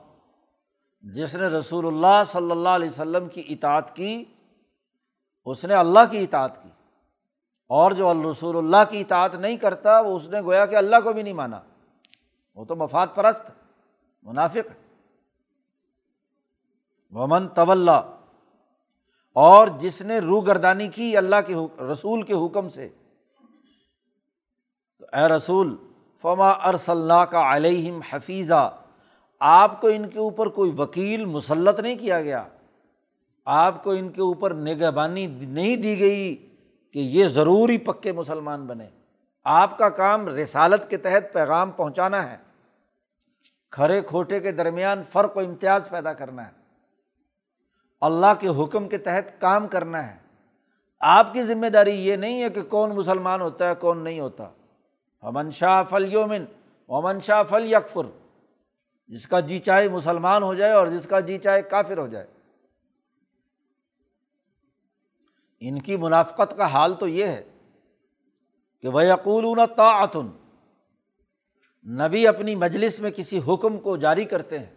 [1.01, 4.25] جس نے رسول اللہ صلی اللہ علیہ وسلم کی اطاعت کی،
[5.45, 6.69] اس نے اللہ کی اطاعت کی۔
[7.67, 11.13] اور جو الرسول اللہ کی اطاعت نہیں کرتا، وہ اس نے گویا کہ اللہ کو
[11.13, 11.61] بھی نہیں مانا۔
[12.55, 13.43] وہ تو مفاد پرست،
[14.23, 14.93] منافق۔
[17.11, 17.89] ومن طول
[19.33, 22.89] اور جس نے روح گردانی کی اللہ کے رسول کے حکم سے۔
[24.99, 25.92] تو اے رسول
[26.23, 28.77] فما ارسل کا علیہم حفیظہ
[29.39, 32.43] آپ کو ان کے اوپر کوئی وکیل مسلط نہیں کیا گیا۔
[33.45, 36.55] آپ کو ان کے اوپر نگہبانی نہیں دی گئی
[36.93, 38.89] کہ یہ ضروری پکے مسلمان بنے۔
[39.43, 42.37] آپ کا کام رسالت کے تحت پیغام پہنچانا ہے۔
[43.71, 46.51] کھڑے کھوٹے کے درمیان فرق و امتیاز پیدا کرنا ہے۔
[48.01, 50.17] اللہ کے حکم کے تحت کام کرنا ہے۔
[50.99, 54.49] آپ کی ذمہ داری یہ نہیں ہے کہ کون مسلمان ہوتا ہے، کون نہیں ہوتا۔
[55.23, 56.45] امن شاہ فل یومن
[56.89, 58.05] امن شاہ فل یکفر
[59.07, 62.27] جس کا جی چائے مسلمان ہو جائے اور جس کا جی چائے کافر ہو جائے۔
[65.59, 67.43] ان کی منافقت کا حال تو یہ ہے
[68.81, 70.27] کہ وہ یقول تعتن
[71.89, 74.75] نبی اپنی مجلس میں کسی حکم کو جاری کرتے ہیں۔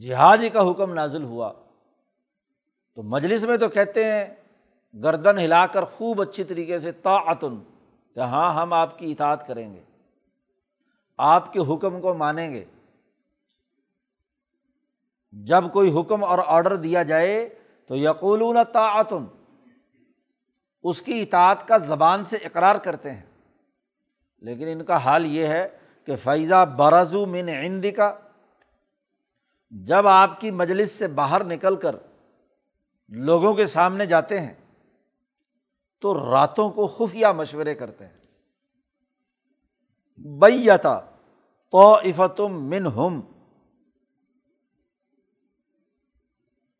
[0.00, 1.52] جہاد کا حکم نازل ہوا۔
[2.94, 4.26] تو مجلس میں تو کہتے ہیں،
[5.02, 7.75] گردن ہلا کر خوب اچھی طریقے سے تعتن
[8.16, 9.82] کہ ہاں ہم آپ کی اطاعت کریں گے،
[11.18, 12.64] آپ کے حکم کو مانیں گے۔
[15.32, 17.48] جب کوئی حکم اور آڈر دیا جائے
[17.86, 19.24] تو یقولون تعتن
[20.82, 23.22] اس کی اطاعت کا زبان سے اقرار کرتے ہیں۔
[24.40, 25.68] لیکن ان کا حال یہ ہے
[26.04, 28.14] کہ فیضہ برضو من عند کا
[29.70, 31.96] جب آپ کی مجلس سے باہر نکل کر
[33.08, 34.54] لوگوں کے سامنے جاتے ہیں
[36.00, 38.16] تو راتوں کو خفیہ مشورے کرتے ہیں۔
[40.18, 41.00] بیتا
[41.70, 43.20] تو افتم من ہم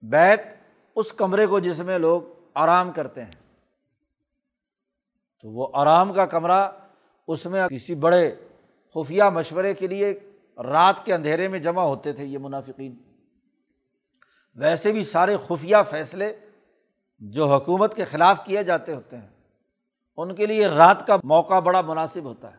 [0.02, 0.40] بیت
[0.94, 2.22] اس کمرے کو جس میں لوگ
[2.54, 3.32] آرام کرتے ہیں۔
[5.42, 6.70] تو وہ آرام کا کمرہ
[7.28, 8.34] اس میں کسی بڑے
[8.94, 10.20] خفیہ مشورے کے لیے
[10.56, 12.96] رات کے اندھیرے میں جمع ہوتے تھے یہ منافقین۔
[14.56, 16.38] ویسے بھی سارے خفیہ فیصلے
[17.18, 19.28] جو حکومت کے خلاف کیے جاتے ہوتے ہیں،
[20.16, 22.56] ان کے لیے رات کا موقع بڑا مناسب ہوتا ہے۔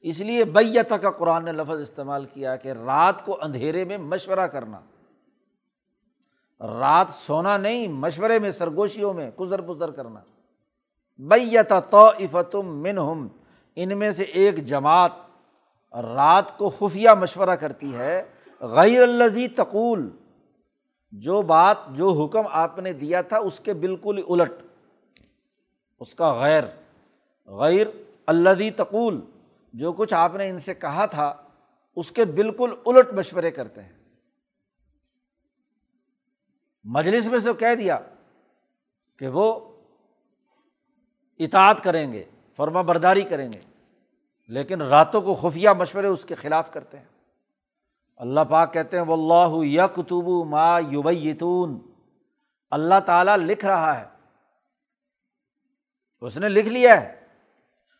[0.00, 4.46] اس لیے بیت کا قرآن نے لفظ استعمال کیا کہ رات کو اندھیرے میں مشورہ
[4.46, 4.80] کرنا۔
[6.60, 10.20] رات سونا نہیں، مشورے میں، سرگوشیوں میں گزر پزر کرنا۔
[11.18, 13.28] بیت تو افتم من ہم
[13.76, 15.12] ان میں سے ایک جماعت
[15.92, 18.22] رات کو خفیہ مشورہ کرتی ہے،
[18.60, 20.10] غیر الزی تقول
[21.12, 24.52] جو بات، جو حکم آپ نے دیا تھا، اس کے بالکل الٹ۔
[26.00, 26.64] اس کا غیر
[27.46, 27.86] غیر
[28.26, 29.20] الدی تقول،
[29.72, 31.42] جو کچھ آپ نے ان سے کہا تھا،
[31.96, 33.92] اس کے بالکل الٹ مشورے کرتے ہیں۔
[36.84, 37.98] مجلس میں سے کہہ دیا
[39.16, 39.72] کہ وہ
[41.38, 42.24] اطاعت کریں گے،
[42.56, 43.60] فرما برداری کریں گے،
[44.48, 47.17] لیکن راتوں کو خفیہ مشورے اس کے خلاف کرتے ہیں۔
[48.18, 51.92] اللہ پاک کہتے ہیں وہ اللہ یکتب ما یبیتون.
[52.70, 54.06] اللہ تعالیٰ لکھ رہا ہے۔
[56.20, 57.26] اس نے لکھ لیا ہے۔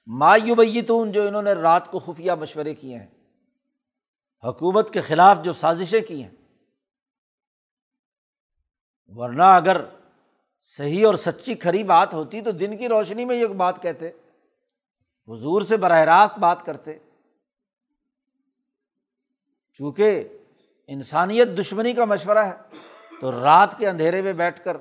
[0.06, 3.06] ما یبیتون جو انہوں نے رات کو خفیہ مشورے کیے ہیں۔
[4.44, 6.30] حکومت کے خلاف جو سازشیں کی ہیں۔
[9.06, 9.84] ورنہ اگر
[10.62, 14.08] صحیح اور سچی کھری بات ہوتی تو دن کی روشنی میں یہ بات کہتے۔
[15.28, 16.98] حضور سے براہ راست بات کرتے۔
[19.78, 20.28] چونکہ
[20.86, 22.56] انسانیت دشمنی کا مشورہ ہے،
[23.20, 24.76] تو رات کے اندھیرے میں بیٹھ کر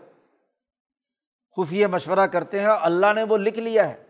[1.57, 4.03] خفیہ مشورہ کرتے ہیں، اللہ نے وہ لکھ لیا ہے۔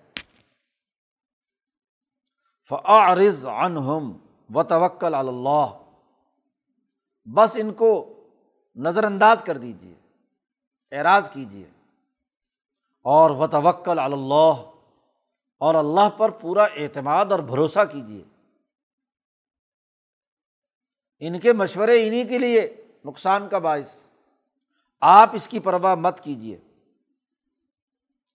[2.71, 4.12] فعارض عنہم
[4.50, 5.67] و توکل اللہ
[7.28, 7.91] بس ان کو
[8.76, 9.93] نظر انداز کر دیجیے
[10.91, 11.65] اعراض کیجیے
[13.06, 14.63] اور و توکل اللہ
[15.62, 18.23] اور اللہ پر پورا اعتماد اور بھروسہ کیجیے
[21.19, 23.89] ان کے مشورے انہیں کے لیے نقصان کا باعث۔
[25.01, 26.58] آپ اس کی پرواہ مت کیجیے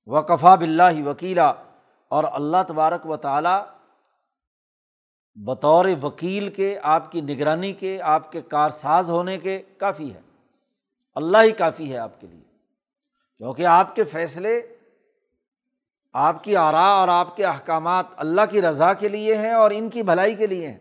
[0.06, 1.52] و کفا بلّہ وکیلا
[2.08, 3.64] اور اللہ تبارک و تعالیٰ
[5.34, 10.20] بطور وکیل کے، آپ کی نگرانی کے، آپ کے کارساز ہونے کے کافی ہے۔
[11.14, 12.44] اللہ ہی کافی ہے آپ کے لیے۔
[13.38, 14.76] کیونکہ آپ کے فیصلے،
[16.12, 19.90] آپ کی آرا اور آپ کے احکامات اللہ کی رضا کے لیے ہیں اور ان
[19.90, 20.78] کی بھلائی کے لیے ہیں۔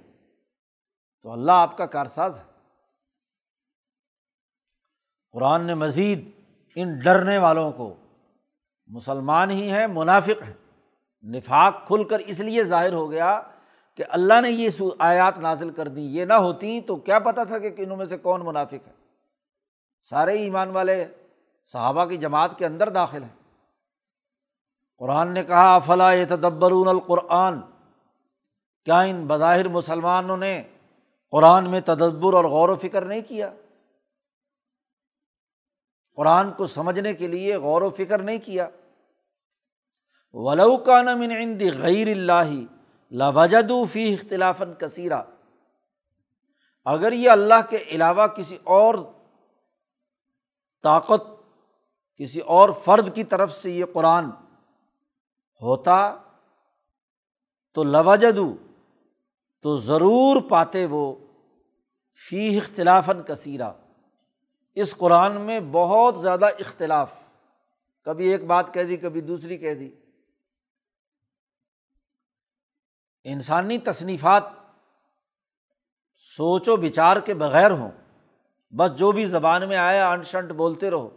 [1.24, 2.44] تو اللہ آپ کا کارساز ہے۔
[5.32, 6.32] قرآن نے مزید
[6.76, 7.96] ان ڈرنے والوں کو،
[8.88, 10.54] مسلمان ہی ہیں، منافق ہیں۔
[11.24, 13.42] نفاق کھل کر اس لیے ظاہر ہو گیا
[13.96, 17.58] کہ اللہ نے یہ آیات نازل کر دی یہ نہ ہوتی تو کیا پتہ تھا
[17.58, 18.94] کہ انہوں میں سے کون منافق ہے۔
[20.10, 21.06] سارے ایمان والے
[21.72, 23.60] صحابہ کی جماعت کے اندر داخل ہیں۔
[24.98, 27.62] قرآن نے کہا فلاں تدبرون القرآن؟
[28.86, 30.64] کیا ان بظاہر مسلمانوں نے
[31.32, 33.54] قرآن میں تدبر اور غور و فکر نہیں کیا۔
[36.16, 38.70] قرآن کو سمجھنے کے لیے غور و فکر نہیں کیا۔
[40.34, 42.52] ولو کا نمن عند غیر اللہ
[43.12, 45.22] لوجد فی اختلاف کثیرہ
[46.86, 48.96] اگر یہ اللہ کے علاوہ کسی اور
[50.84, 51.22] طاقت،
[52.18, 54.30] کسی اور فرد کی طرف سے یہ قرآن
[55.62, 56.18] ہوتا
[57.74, 58.56] تو لوجدو
[59.62, 61.16] تو ضرور پاتے وہ
[62.30, 63.72] فی اختلاف کثیرہ۔
[64.76, 67.12] اس قرآن میں بہت زیادہ اختلاف۔
[68.04, 69.90] کبھی ایک بات کہہ دی، کبھی دوسری کہہ دی۔
[73.24, 74.44] انسانی تصنیفات
[76.16, 77.92] سوچ و بچار کے بغیر ہوں۔
[78.76, 81.10] بس جو بھی زبان میں آیا انٹ شنٹ بولتے رہو۔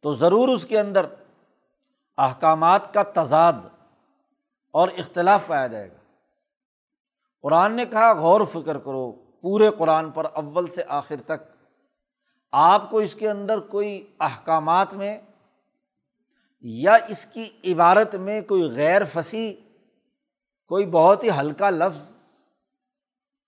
[0.00, 1.06] تو ضرور اس کے اندر
[2.18, 3.52] احکامات کا تضاد
[4.70, 6.03] اور اختلاف پایا جائے گا۔
[7.44, 11.66] قرآن نے کہا، غور و فکر کرو، پورے قرآن پر اول سے آخر تک۔
[12.52, 15.18] آپ کو اس کے اندر کوئی احکامات میں
[16.60, 19.52] یا اس کی عبارت میں کوئی غیر فصیح،
[20.66, 22.12] کوئی بہت ہی ہلکا لفظ،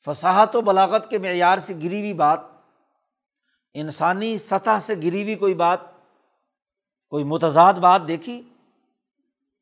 [0.04, 2.40] فصاحت و بلاغت کے معیار سے گری ہوئی بات،
[3.74, 5.80] انسانی سطح سے گری ہوئی کوئی بات،
[7.09, 8.42] کوئی متضاد بات دیکھی؟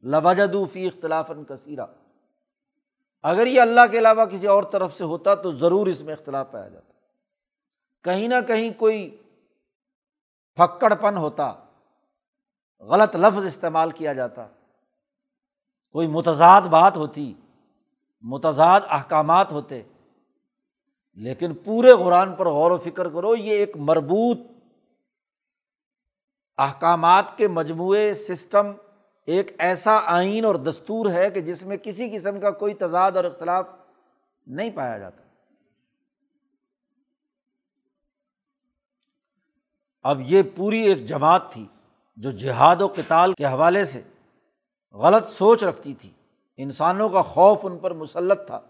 [0.02, 1.86] لباجدو فی اختلاف کثیرہ۔
[3.24, 6.50] اگر یہ اللہ کے علاوہ کسی اور طرف سے ہوتا تو ضرور اس میں اختلاف
[6.50, 6.92] پایا جاتا۔
[8.04, 9.16] کہیں نہ کہیں کوئی
[10.58, 11.52] پھکڑ پن ہوتا،
[12.82, 14.46] غلط لفظ استعمال کیا جاتا،
[15.94, 17.32] کوئی متضاد بات ہوتی،
[18.24, 19.82] متضاد احکامات ہوتے،
[21.18, 24.38] لیکن پورے قرآن پر غور و فکر کرو، یہ ایک مربوط
[26.58, 28.72] احکامات کے مجموعے، سسٹم
[29.26, 33.24] ایک ایسا آئین اور دستور ہے کہ جس میں کسی قسم کا کوئی تضاد اور
[33.24, 33.66] اختلاف
[34.46, 35.22] نہیں پایا جاتا۔
[40.02, 41.66] اب یہ پوری ایک جماعت تھی
[42.16, 44.02] جو جہاد و کتال کے حوالے سے
[44.92, 46.10] غلط سوچ رکھتی تھی۔
[46.56, 48.60] انسانوں کا خوف ان پر مسلط تھا۔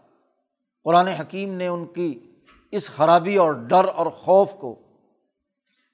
[0.84, 2.32] قرآن حکیم نے ان کی
[2.72, 4.78] اس خرابی اور ڈر اور خوف کو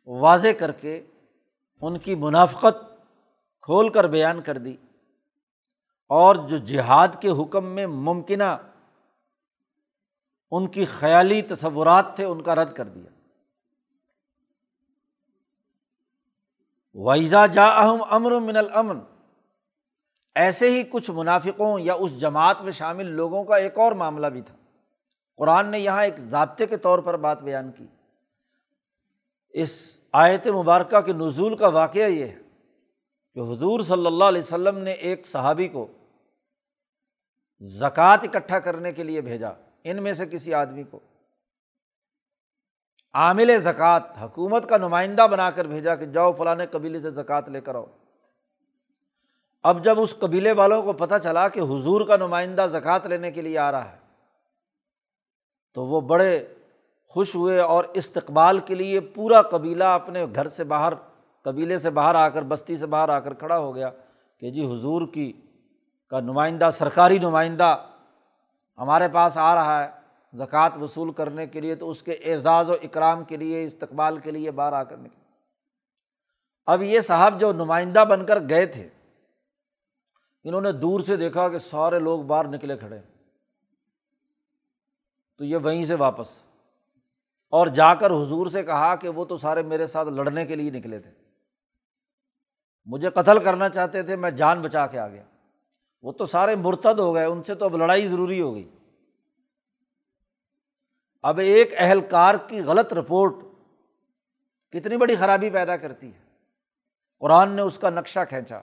[0.07, 1.03] واضح کر کے
[1.81, 2.90] ان کی منافقت
[3.63, 4.77] کھول کر بیان کر دی۔
[6.09, 8.57] اور جو جہاد کے حکم میں ممکنہ
[10.51, 13.11] ان کی خیالی تصورات تھے، ان کا رد کر دیا۔
[16.95, 19.01] ویزا جا اہم امر من الامن
[20.35, 24.43] ایسے ہی کچھ منافقوں یا اس جماعت میں شامل لوگوں کا ایک اور معاملہ بھی
[24.43, 24.55] تھا۔
[25.37, 27.87] قرآن نے یہاں ایک ضابطے کے طور پر بات بیان کی۔
[29.51, 32.50] اس آیت مبارکہ کے نزول کا واقعہ یہ ہے۔
[33.37, 35.87] کہ حضور صلی اللہ علیہ وسلم نے ایک صحابی کو
[37.63, 39.51] زکوٰۃ اکٹھا کرنے کے لیے بھیجا،
[39.85, 40.99] ان میں سے کسی آدمی کو۔
[43.15, 47.61] عامل زکوٰۃ، حکومت کا نمائندہ بنا کر بھیجا کہ جاؤ فلاں قبیلے سے زکوٰۃ لے
[47.61, 47.87] کر آؤ۔
[49.65, 53.43] اب جب اس قبیلے والوں کو پتہ چلا کہ حضور کا نمائندہ زکوٰۃ لینے کے
[53.43, 53.99] لیے آ رہا ہے،
[55.77, 56.47] تو وہ بڑے
[57.15, 60.93] خوش ہوئے اور استقبال کے لیے پورا قبیلہ اپنے گھر سے باہر
[61.45, 63.91] قبیلے سے باہر آ کر، بستی سے باہر آ کر کھڑا ہو گیا
[64.39, 65.33] کہ جی حضور کی
[66.09, 67.77] کا نمائندہ، سرکاری نمائندہ
[68.79, 69.91] ہمارے پاس آ رہا ہے
[70.33, 74.31] زکوٰۃ وصول کرنے کے لیے، تو اس کے اعزاز و اکرام کے لیے، استقبال کے
[74.31, 75.19] لیے باہر آ کر نکلے
[76.67, 78.89] اب یہ صاحب جو نمائندہ بن کر گئے تھے،
[80.45, 82.99] انہوں نے دور سے دیکھا کہ سارے لوگ باہر نکلے کھڑے
[85.39, 86.39] تو یہ وہیں سے واپس۔
[87.49, 90.71] اور جا کر حضور سے کہا کہ وہ تو سارے میرے ساتھ لڑنے کے لیے
[90.71, 91.11] نکلے تھے۔
[92.91, 95.23] مجھے قتل کرنا چاہتے تھے، میں جان بچا کے آ گیا۔
[96.03, 98.71] وہ تو سارے مرتد ہو گئے، ان سے تو اب لڑائی ضروری ہو گئی۔
[101.23, 103.35] اب ایک اہلکار کی غلط رپورٹ
[104.73, 106.21] کتنی بڑی خرابی پیدا کرتی ہے۔
[107.19, 108.61] قرآن نے اس کا نقشہ کھینچا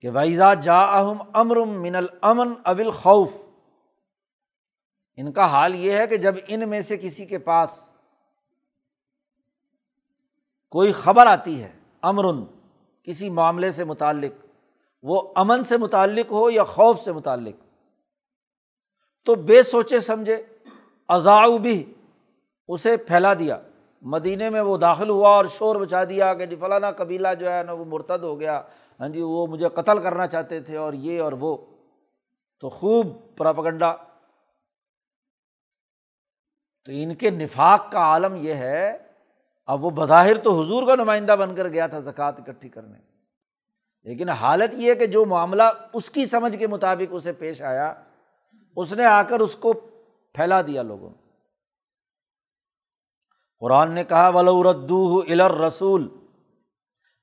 [0.00, 3.32] کہ وائزا جا اہم امر من المن ابل خوف
[5.16, 7.88] ان کا حال یہ ہے کہ جب ان میں سے کسی کے پاس
[10.70, 12.55] کوئی خبر آتی ہے امرن
[13.06, 14.46] کسی معاملے سے متعلق،
[15.02, 17.54] وہ امن سے متعلق ہو یا خوف سے متعلق۔
[19.24, 20.42] تو بے سوچے سمجھے
[21.08, 21.94] ازاؤ بھی
[22.68, 23.58] اسے پھیلا دیا۔
[24.02, 27.62] مدینے میں وہ داخل ہوا اور شور بچا دیا کہ جی فلانا قبیلہ جو ہے
[27.62, 28.62] نا وہ مرتد ہو گیا۔
[29.00, 31.56] ہاں جی وہ مجھے قتل کرنا چاہتے تھے اور یہ اور وہ۔
[32.60, 33.92] تو خوب پراپگنڈا۔
[36.84, 38.98] تو ان کے نفاق کا عالم یہ ہے
[39.66, 42.98] اب وہ بظاہر تو حضور کا نمائندہ بن کر گیا تھا زکوٰۃ اکٹھی کرنے۔
[44.02, 45.62] لیکن حالت یہ کہ جو معاملہ
[45.92, 47.94] اس کی سمجھ کے مطابق اسے پیش آیا،
[48.76, 49.72] اس نے آ کر اس کو
[50.34, 51.26] پھیلا دیا لوگوں۔ نے
[53.60, 56.08] قرآن نے کہا ولادو الر رسول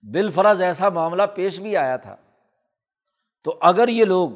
[0.01, 2.15] بالفرض ایسا معاملہ پیش بھی آیا تھا۔
[3.43, 4.29] تو اگر یہ لوگ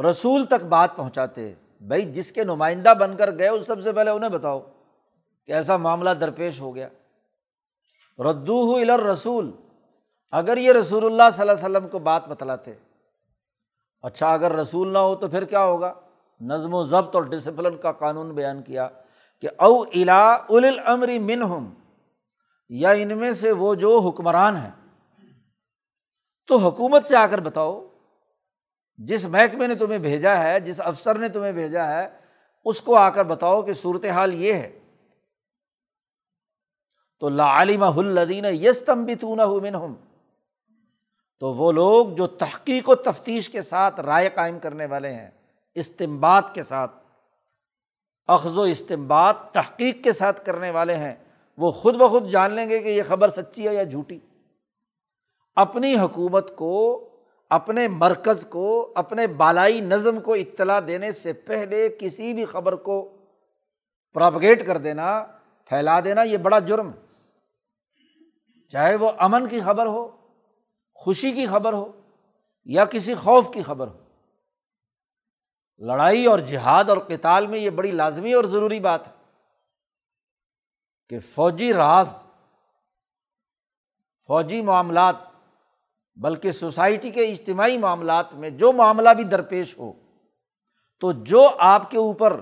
[0.00, 4.10] رسول تک بات پہنچاتے، بھائی جس کے نمائندہ بن کر گئے، اس سب سے پہلے
[4.10, 4.60] انہیں بتاؤ
[5.46, 6.88] کہ ایسا معاملہ درپیش ہو گیا۔
[8.18, 9.52] ردو الر رسول
[10.30, 12.74] اگر یہ رسول اللہ صلی اللہ علیہ وسلم کو بات بتلاتے۔
[14.02, 15.94] اچھا اگر رسول نہ ہو تو پھر کیا ہوگا؟
[16.40, 18.88] نظم و ضبط اور ڈسپلن کا قانون بیان کیا
[19.40, 21.74] کہ او الا العمری من ہم
[22.68, 24.70] یا ان میں سے وہ جو حکمران ہیں۔
[26.46, 27.86] تو حکومت سے آ کر بتاؤ،
[28.96, 32.08] جس محکمے نے تمہیں بھیجا ہے، جس افسر نے تمہیں بھیجا ہے،
[32.64, 34.80] اس کو آ کر بتاؤ کہ صورت حال یہ ہے۔
[37.20, 39.94] تو لا الدین یس تم بھی تو ہوں
[41.40, 45.30] تو وہ لوگ جو تحقیق و تفتیش کے ساتھ رائے قائم کرنے والے ہیں
[45.74, 46.92] استمباد کے ساتھ،
[48.26, 51.14] اخذ و استمباد تحقیق کے ساتھ کرنے والے ہیں،
[51.56, 54.18] وہ خود بخود جان لیں گے کہ یہ خبر سچی ہے یا جھوٹی۔
[55.56, 57.08] اپنی حکومت کو،
[57.50, 63.18] اپنے مرکز کو، اپنے بالائی نظم کو اطلاع دینے سے پہلے کسی بھی خبر کو
[64.12, 65.26] پراپگیٹ کر دینا،
[65.64, 66.90] پھیلا دینا، یہ بڑا جرم
[68.68, 70.16] چاہے وہ امن کی خبر ہو،
[70.94, 71.92] خوشی کی خبر ہو،
[72.64, 73.98] یا کسی خوف کی خبر ہو۔
[75.78, 79.12] لڑائی اور جہاد اور کتال میں یہ بڑی لازمی اور ضروری بات ہے
[81.08, 82.08] کہ فوجی راز،
[84.26, 85.16] فوجی معاملات،
[86.16, 89.92] بلکہ سوسائٹی کے اجتماعی معاملات میں جو معاملہ بھی درپیش ہو،
[91.00, 92.40] تو جو آپ کے اوپر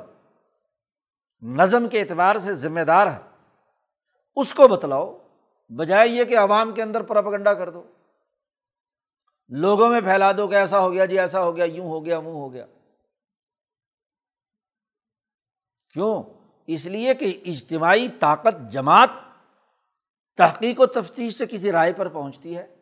[1.42, 3.20] نظم کے اعتبار سے ذمہ دار ہے،
[4.36, 5.25] اس کو بتلاؤ۔
[5.68, 7.82] بجائے یہ کہ عوام کے اندر پراپگنڈا کر دو۔
[9.48, 12.20] لوگوں میں پھیلا دو کہ ایسا ہو گیا جی ایسا ہو گیا، یوں ہو گیا
[12.20, 12.66] منہ ہو گیا۔
[15.92, 16.22] کیوں؟
[16.66, 19.10] اس لیے کہ اجتماعی طاقت جماعت
[20.36, 22.76] تحقیق و تفتیش سے کسی رائے پر پہنچتی ہے۔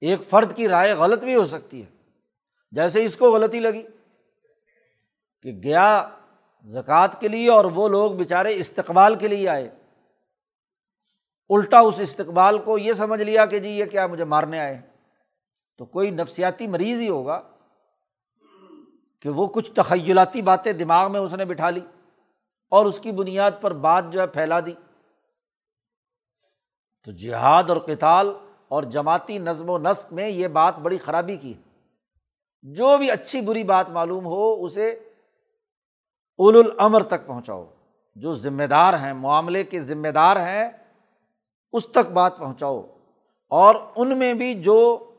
[0.00, 1.90] ایک فرد کی رائے غلط بھی ہو سکتی ہے۔
[2.70, 3.82] جیسے اس کو غلطی لگی
[5.42, 6.08] کہ گیا
[6.64, 9.81] زکوٰۃ کے لیے اور وہ لوگ بیچارے استقبال کے لیے آئے۔
[11.54, 14.80] الٹا اس استقبال کو یہ سمجھ لیا کہ جی یہ کیا مجھے مارنے آئے
[15.78, 17.42] تو کوئی نفسیاتی مریض ہی ہوگا
[19.20, 21.80] کہ وہ کچھ تخیلاتی باتیں دماغ میں اس نے بٹھا لی
[22.70, 24.72] اور اس کی بنیاد پر بات جو ہے پھیلا دی۔
[27.04, 28.32] تو جہاد اور کتال
[28.68, 31.54] اور جماعتی نظم و نسق میں یہ بات بڑی خرابی کی۔
[32.62, 34.88] جو بھی اچھی بری بات معلوم ہو، اسے
[36.38, 37.66] اول العمر تک پہنچاؤ۔
[38.14, 40.70] جو ذمہ دار ہیں، معاملے کے ذمہ دار ہیں
[41.72, 42.86] اس تک بات پہنچاؤ۔
[43.48, 45.10] اور ان میں بھی جو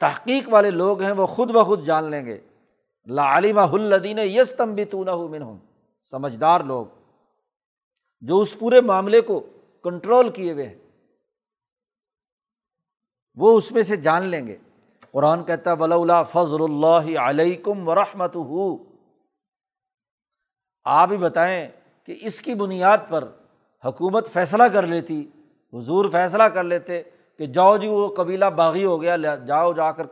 [0.00, 2.40] تحقیق والے لوگ ہیں وہ خود بخود جان لیں گے۔
[3.06, 5.56] لا الدین یس تم بھی تو نہ ہوں
[6.10, 6.86] سمجھدار لوگ۔
[8.20, 9.40] جو اس پورے معاملے کو
[9.84, 10.78] کنٹرول کیے ہوئے ہیں۔
[13.34, 14.58] وہ اس میں سے جان لیں گے۔
[15.10, 18.76] قرآن کہتا ولا فضل اللہ علیکم و رحمت ہو
[20.84, 21.68] آپ ہی بتائیں
[22.04, 23.28] کہ اس کی بنیاد پر
[23.84, 25.28] حکومت فیصلہ کر لیتی۔
[25.72, 27.02] حضور فیصلہ کر لیتے
[27.38, 30.06] کہ جاؤ جی وہ قبیلہ باغی ہو گیا جاؤ جا کر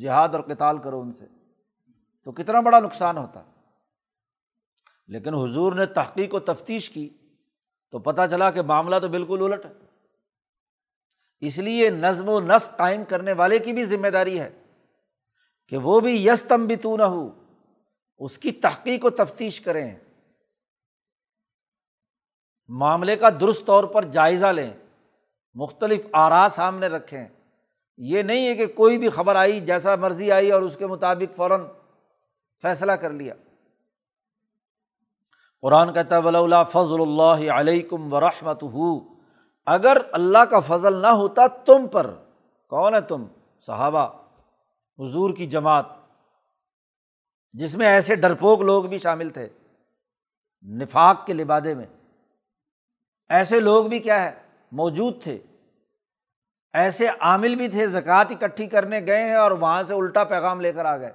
[0.00, 1.24] جہاد اور کتال کرو ان سے۔
[2.24, 3.42] تو کتنا بڑا نقصان ہوتا۔
[5.06, 7.08] لیکن حضور نے تحقیق و تفتیش کی
[7.90, 9.72] تو پتہ چلا کہ معاملہ تو بالکل الٹ ہے۔
[11.40, 14.62] اس لیے نظم و نسق قائم کرنے والے کی بھی ذمہ داری ہے
[15.68, 17.30] کہ وہ بھی یس تم بھی تو نہ ہو
[18.18, 19.98] اس کی تحقیق و تفتیش کریں۔
[22.68, 24.72] معاملے کا درست طور پر جائزہ لیں،
[25.54, 27.28] مختلف آرا سامنے رکھیں۔
[27.96, 31.36] یہ نہیں ہے کہ کوئی بھی خبر آئی، جیسا مرضی آئی اور اس کے مطابق
[31.36, 31.60] فوراً
[32.62, 33.34] فیصلہ کر لیا۔
[35.60, 39.14] قرآن کہتا ولا فضل اللہ علیکم و رحمت ہو
[39.66, 42.14] اگر اللہ کا فضل نہ ہوتا تم پر،
[42.68, 43.24] کون ہے تم؟
[43.60, 44.06] صحابہ،
[44.98, 45.86] حضور کی جماعت،
[47.52, 49.48] جس میں ایسے ڈرپوک لوگ بھی شامل تھے،
[50.62, 51.86] نفاق کے لبادے میں۔
[53.28, 54.32] ایسے لوگ بھی کیا ہے،
[54.72, 55.38] موجود تھے۔
[56.72, 60.72] ایسے عامل بھی تھے، زکوٰۃ اکٹھی کرنے گئے ہیں اور وہاں سے الٹا پیغام لے
[60.72, 61.12] کر آ گئے۔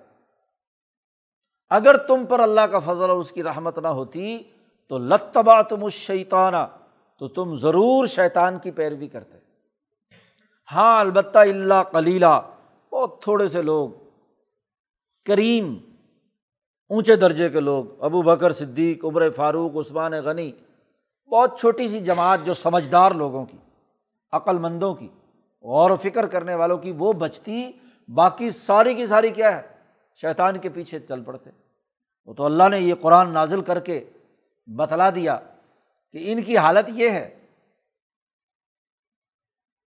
[1.70, 4.43] اگر تم پر اللہ کا فضل اور اس کی رحمت نہ ہوتی،
[4.88, 6.66] تو لتبا تم اس شیطانہ
[7.18, 9.38] تو تم ضرور شیطان کی پیروی کرتے۔
[10.72, 12.41] ہاں البتہ اللہ کلیلہ
[12.91, 13.89] بہت تھوڑے سے لوگ،
[15.26, 15.78] کریم،
[16.89, 20.51] اونچے درجے کے لوگ، ابو بکر صدیق، عمر فاروق، عثمان غنی
[21.32, 23.57] بہت چھوٹی سی جماعت جو سمجھدار لوگوں کی
[24.32, 25.09] عقل مندوں کی،
[25.63, 27.71] غور و فکر کرنے والوں کی، وہ بچتی،
[28.09, 29.61] باقی ساری کی ساری کیا ہے؟
[30.21, 31.49] شیطان کے پیچھے چل پڑتے۔
[32.25, 34.09] وہ تو اللہ نے یہ قرآن نازل کر کے
[34.67, 35.38] بتلا دیا
[36.11, 37.39] کہ ان کی حالت یہ ہے،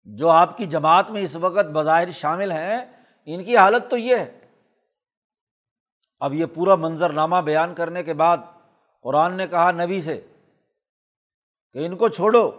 [0.05, 2.79] جو آپ کی جماعت میں اس وقت بظاہر شامل ہیں،
[3.25, 4.39] ان کی حالت تو یہ ہے۔
[6.21, 8.39] اب یہ پورا منظر نامہ بیان کرنے کے بعد
[9.05, 10.21] قرآن نے کہا نبی سے
[11.73, 12.51] کہ ان کو چھوڑو۔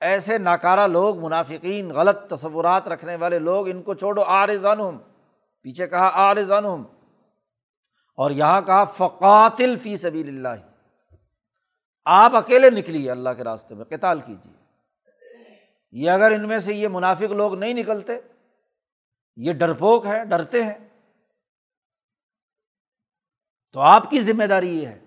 [0.00, 4.98] ایسے ناکارہ لوگ، منافقین، غلط تصورات رکھنے والے لوگ، ان کو چھوڑو۔ آر ضانوم
[5.62, 6.84] پیچھے کہا آر ضانوم
[8.14, 10.62] اور یہاں کہا فقاتل فی سبیل اللہ
[12.04, 14.52] آپ اکیلے نکلیے اللہ کے راستے میں، قتال کیجیے۔
[15.92, 18.12] یہ اگر ان میں سے یہ منافق لوگ نہیں نکلتے،
[19.36, 20.88] یہ ڈرپوک ہے ڈرتے ہیں۔
[23.72, 25.01] تو آپ کی ذمہ داری یہ ہے۔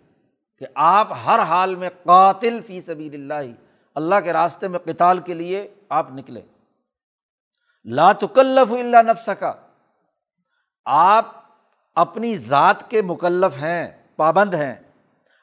[0.59, 3.51] کہ آپ ہر حال میں قاتل فی سبیل اللہ
[3.95, 6.41] اللہ کے راستے میں قتال کے لیے آپ نکلے۔
[7.85, 9.53] لاتکلف اللہ نفس کا
[10.85, 11.25] آپ
[11.95, 14.75] اپنی ذات کے مکلف ہیں، پابند ہیں۔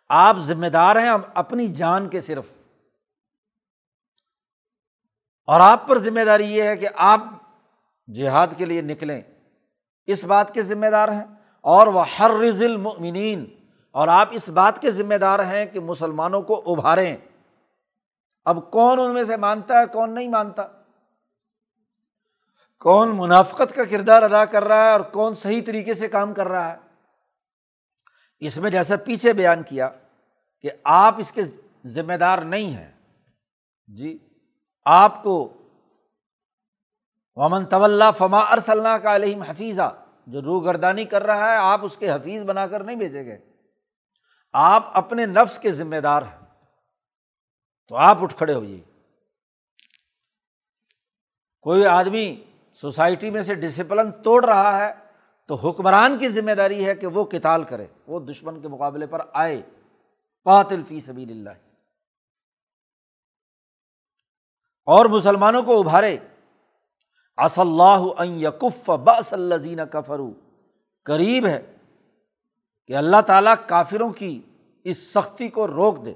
[0.09, 2.45] آپ ذمہ دار ہیں اپنی جان کے صرف۔
[5.47, 7.21] اور آپ پر ذمہ داری یہ ہے کہ آپ
[8.15, 9.23] جہاد کے لیے نکلیں۔
[10.07, 11.25] اس بات کے ذمہ دار ہیں۔
[11.61, 13.62] اور وہ ہر رزل المؤمنین۔
[13.93, 17.17] اور آپ اس بات کے ذمہ دار ہیں کہ مسلمانوں کو ابھاریں۔
[18.45, 20.63] اب کون ان میں سے مانتا ہے، کون نہیں مانتا؟
[22.81, 26.49] کون منافقت کا کردار ادا کر رہا ہے اور کون صحیح طریقے سے کام کر
[26.49, 26.77] رہا ہے؟
[28.39, 29.89] اس میں جیسا پیچھے بیان کیا
[30.61, 31.43] کہ آپ اس کے
[31.87, 32.91] ذمہ دار نہیں ہیں۔
[33.87, 34.19] جی
[34.85, 35.53] آپ کو
[37.35, 41.97] ومن طول فما ارسل کا علیہم حفیظہ جو روح گردانی کر رہا ہے، آپ اس
[41.97, 43.52] کے حفیظ بنا کر نہیں بھیجے گئے۔
[44.53, 46.43] آپ اپنے نفس کے ذمہ دار ہیں۔
[47.89, 48.81] تو آپ اٹھ کھڑے ہوئیے
[51.61, 52.45] کوئی آدمی
[52.75, 54.93] سوسائٹی میں سے ڈسپلن توڑ رہا ہے
[55.47, 59.21] تو حکمران کی ذمہ داری ہے کہ وہ کتال کرے، وہ دشمن کے مقابلے پر
[59.33, 59.63] آئے۔
[60.45, 61.51] قاتل فی سبیل اللہ۔
[64.85, 66.19] اور مسلمانوں کو ابھارے۔
[67.37, 70.33] اص اللہ یقف بس اللہ کفرو
[71.05, 71.72] قریب ہے۔
[72.87, 74.43] کہ اللہ تعالیٰ کافروں کی
[74.85, 76.15] اس سختی کو روک دے،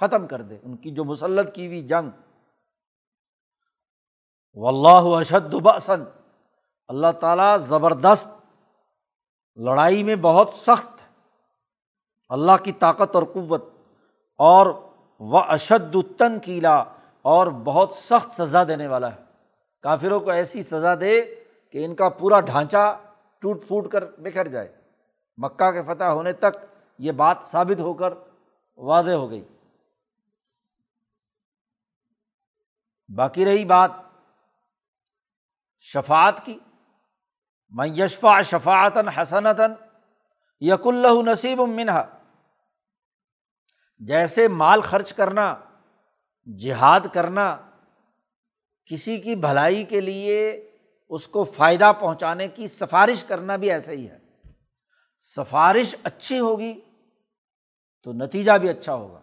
[0.00, 2.10] ختم کر دے، ان کی جو مسلط کی ہوئی جنگ۔
[4.54, 6.04] و اللہ اشد بسن
[6.88, 8.28] اللہ تعالیٰ زبردست،
[9.56, 11.06] لڑائی میں بہت سخت۔ ہے
[12.28, 13.64] اللہ کی طاقت اور قوت،
[14.36, 14.66] اور
[15.20, 16.84] و اشد التن کیلا
[17.22, 19.22] اور بہت سخت سزا دینے والا ہے۔
[19.82, 21.34] کافروں کو ایسی سزا دے
[21.72, 22.98] کہ ان کا پورا ڈھانچہ
[23.38, 24.77] ٹوٹ پھوٹ کر بکھر جائے۔
[25.38, 26.56] مکہ کے فتح ہونے تک
[26.98, 28.12] یہ بات ثابت ہو کر
[28.76, 29.48] واضح ہو گئی۔
[33.16, 33.90] باقی رہی بات
[35.80, 36.58] شفات کی۔
[37.70, 39.72] میں یشفا شفاعتاً حسنتاً
[40.60, 42.04] یق اللہ نصیب منہا۔
[43.98, 45.56] جیسے مال خرچ کرنا،
[46.58, 47.56] جہاد کرنا،
[48.86, 50.70] کسی کی بھلائی کے لیے
[51.08, 54.27] اس کو فائدہ پہنچانے کی سفارش کرنا بھی ایسا ہی ہے۔
[55.36, 56.80] سفارش اچھی ہوگی
[58.02, 59.20] تو نتیجہ بھی اچھا ہوگا۔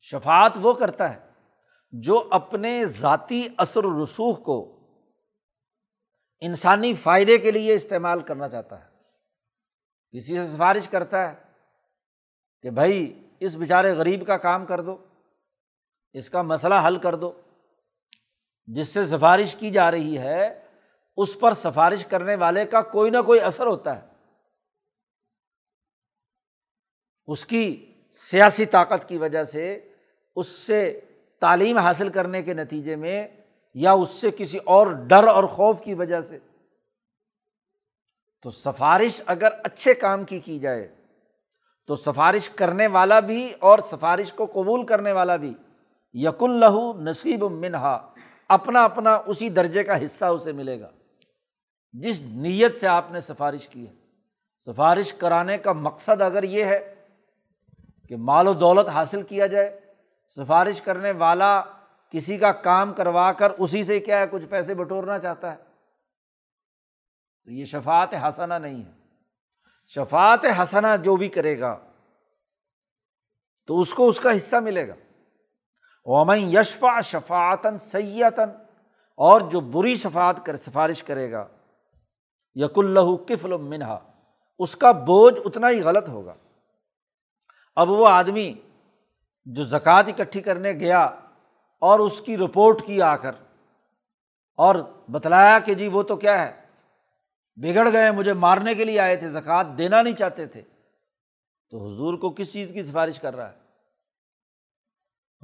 [0.00, 1.30] شفات وہ کرتا ہے
[1.92, 4.78] جو اپنے ذاتی اثر و رسوخ کو
[6.40, 8.90] انسانی فائدے کے لیے استعمال کرنا چاہتا ہے۔
[10.10, 11.52] کسی سے سفارش کرتا ہے
[12.62, 15.06] کہ بھائی اس بیچارے غریب کا کام کر دو،
[16.12, 17.40] اس کا مسئلہ حل کر دو،
[18.66, 20.61] جس سے سفارش کی جا رہی ہے
[21.16, 24.06] اس پر سفارش کرنے والے کا کوئی نہ کوئی اثر ہوتا ہے۔
[27.26, 29.90] اس کی سیاسی طاقت کی وجہ سے،
[30.36, 31.00] اس سے
[31.40, 33.28] تعلیم حاصل کرنے کے نتیجے میں
[33.74, 36.38] یا اس سے کسی اور ڈر اور خوف کی وجہ سے۔
[38.42, 40.94] تو سفارش اگر اچھے کام کی کی جائے،
[41.86, 45.54] تو سفارش کرنے والا بھی اور سفارش کو قبول کرنے والا بھی
[46.12, 48.12] یق اللہ نصیب منہا،
[48.48, 50.90] اپنا اپنا اسی درجے کا حصہ اسے ملے گا۔
[51.92, 53.94] جس نیت سے آپ نے سفارش کی ہے۔
[54.66, 56.94] سفارش کرانے کا مقصد اگر یہ ہے
[58.08, 59.80] کہ مال و دولت حاصل کیا جائے،
[60.36, 61.62] سفارش کرنے والا
[62.10, 65.56] کسی کا کام کروا کر اسی سے کیا ہے، کچھ پیسے بٹورنا چاہتا ہے۔
[67.44, 68.90] تو یہ شفات حسنا نہیں ہے۔
[69.88, 71.78] شفات حسنا جو بھی کرے گا،
[73.66, 74.94] تو اس کو اس کا حصہ ملے گا۔
[76.04, 78.50] اومن یشفا شفاتن سیتن
[79.16, 81.48] اور جو بری شفات کر، سفارش کرے گا
[82.54, 83.98] یق اللہ کفل منہا،
[84.58, 86.34] اس کا بوجھ اتنا ہی غلط ہوگا۔
[87.76, 88.54] اب وہ آدمی
[89.44, 91.02] جو زکوٰۃ اکٹھی کرنے گیا
[91.78, 93.32] اور اس کی رپورٹ کی آ کر
[94.56, 94.74] اور
[95.10, 96.62] بتلایا کہ جی وہ تو کیا ہے،
[97.56, 100.62] بگڑ گئے، مجھے مارنے کے لیے آئے تھے، زکوٰۃ دینا نہیں چاہتے تھے۔
[101.70, 103.62] تو حضور کو کس چیز کی سفارش کر رہا ہے؟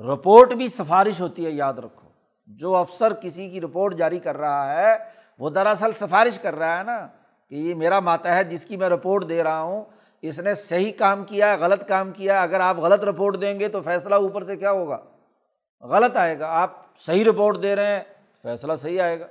[0.02, 2.08] رپورٹ بھی سفارش ہوتی ہے، یاد رکھو۔
[2.46, 6.82] جو افسر کسی کی رپورٹ جاری کر رہا ہے وہ دراصل سفارش کر رہا ہے
[6.82, 7.08] نا
[7.48, 9.84] کہ یہ میرا ماتا ہے جس کی میں رپورٹ دے رہا ہوں،
[10.22, 13.68] اس نے صحیح کام کیا ہے غلط کام کیا، اگر آپ غلط رپورٹ دیں گے
[13.68, 14.98] تو فیصلہ اوپر سے کیا ہوگا؟
[15.80, 18.00] غلط آئے گا، آپ صحیح رپورٹ دے رہے ہیں،
[18.42, 19.26] فیصلہ صحیح آئے گا۔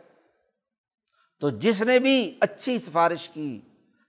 [1.39, 3.61] تو جس نے بھی اچھی سفارش کی،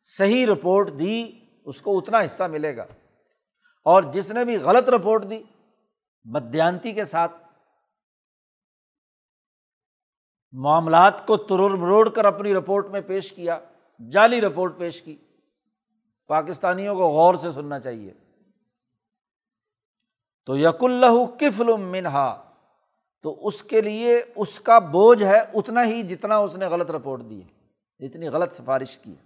[0.04, 1.32] صحیح رپورٹ دی،
[1.64, 2.84] اس کو اتنا حصہ ملے گا۔
[3.84, 5.42] اور جس نے بھی غلط رپورٹ دی
[6.24, 7.32] بدیانتی کے ساتھ
[10.52, 13.58] معاملات کو ترور مروڑ کر اپنی رپورٹ میں پیش کیا،
[14.12, 15.16] جعلی رپورٹ پیش کی۔
[16.28, 18.12] پاکستانیوں کو غور سے سننا چاہیے۔
[20.46, 22.42] تو یق اللہ کفل منہا،
[23.22, 27.22] تو اس کے لیے اس کا بوجھ ہے اتنا ہی جتنا اس نے غلط رپورٹ
[27.30, 29.24] دی ہے، جتنی غلط سفارش کی ہے۔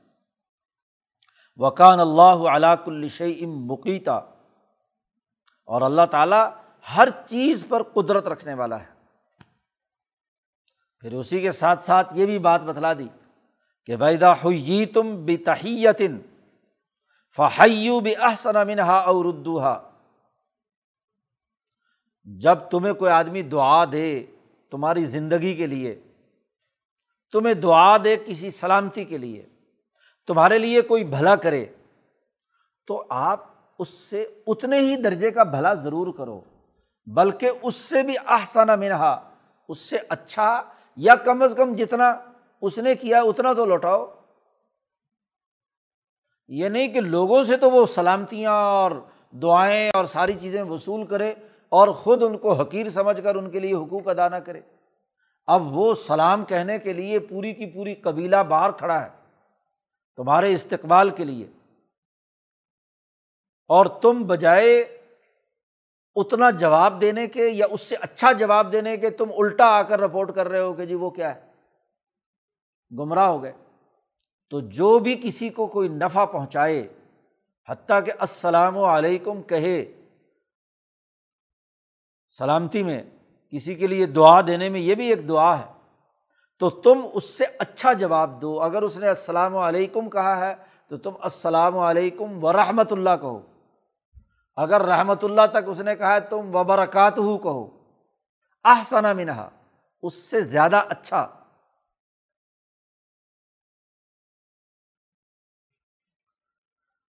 [1.57, 4.17] وکان اللہ علاق الشعیم مقیتا،
[5.69, 6.51] اور اللہ تعالیٰ
[6.97, 8.92] ہر چیز پر قدرت رکھنے والا ہے۔
[11.03, 13.09] پھر اسی کے ساتھ ساتھ یہ بھی بات بتلا دی
[13.85, 16.21] کہ ویدا ہوئی تم بے تحیتن
[17.39, 19.89] فہیو بھی احسن منہا اور اردوہا
[22.27, 24.27] جب تمہیں کوئی آدمی دعا دے
[24.71, 26.01] تمہاری زندگی کے لیے،
[27.33, 29.47] تمہیں دعا دے کسی سلامتی کے لیے،
[30.27, 31.67] تمہارے لیے کوئی بھلا کرے،
[32.87, 33.45] تو آپ
[33.79, 36.41] اس سے اتنے ہی درجے کا بھلا ضرور کرو،
[37.07, 39.31] بلکہ اس سے بھی آسانہ منہا
[39.69, 40.63] اس سے اچھا
[40.97, 42.15] یا کم از کم جتنا
[42.61, 44.07] اس نے کیا اتنا تو لوٹاؤ۔
[46.49, 48.91] یہ نہیں کہ لوگوں سے تو وہ سلامتیاں اور
[49.31, 51.35] دعائیں اور ساری چیزیں وصول کرے
[51.69, 54.61] اور خود ان کو حقیر سمجھ کر ان کے لیے حقوق ادا نہ کرے۔
[55.47, 59.11] اب وہ سلام کہنے کے لیے پوری کی پوری قبیلہ باہر کھڑا ہے
[60.17, 61.47] تمہارے استقبال کے لیے۔
[63.69, 65.02] اور تم بجائے
[66.15, 70.01] اتنا جواب دینے کے یا اس سے اچھا جواب دینے کے تم الٹا آ کر
[70.01, 71.41] رپورٹ کر رہے ہو کہ جی وہ کیا ہے؟
[72.99, 73.53] گمراہ ہو گئے۔
[74.51, 76.89] تو جو بھی کسی کو کوئی نفع پہنچائے،
[77.69, 80.03] حتیٰ کہ السلام علیکم کہے،
[82.39, 83.03] سلامتی میں،
[83.51, 85.73] کسی کے لیے دعا دینے میں یہ بھی ایک دعا ہے۔
[86.59, 90.55] تو تم اس سے اچھا جواب دو۔ اگر اس نے السلام علیکم کہا ہے،
[90.89, 93.52] تو تم السلام علیکم و رحمۃ اللہ کہو۔
[94.57, 97.83] اگر رحمۃ اللہ تک اس نے کہا ہے تم و برکات ہو کہو
[98.65, 99.49] آحسانہ منہا،
[100.03, 101.27] اس سے زیادہ اچھا۔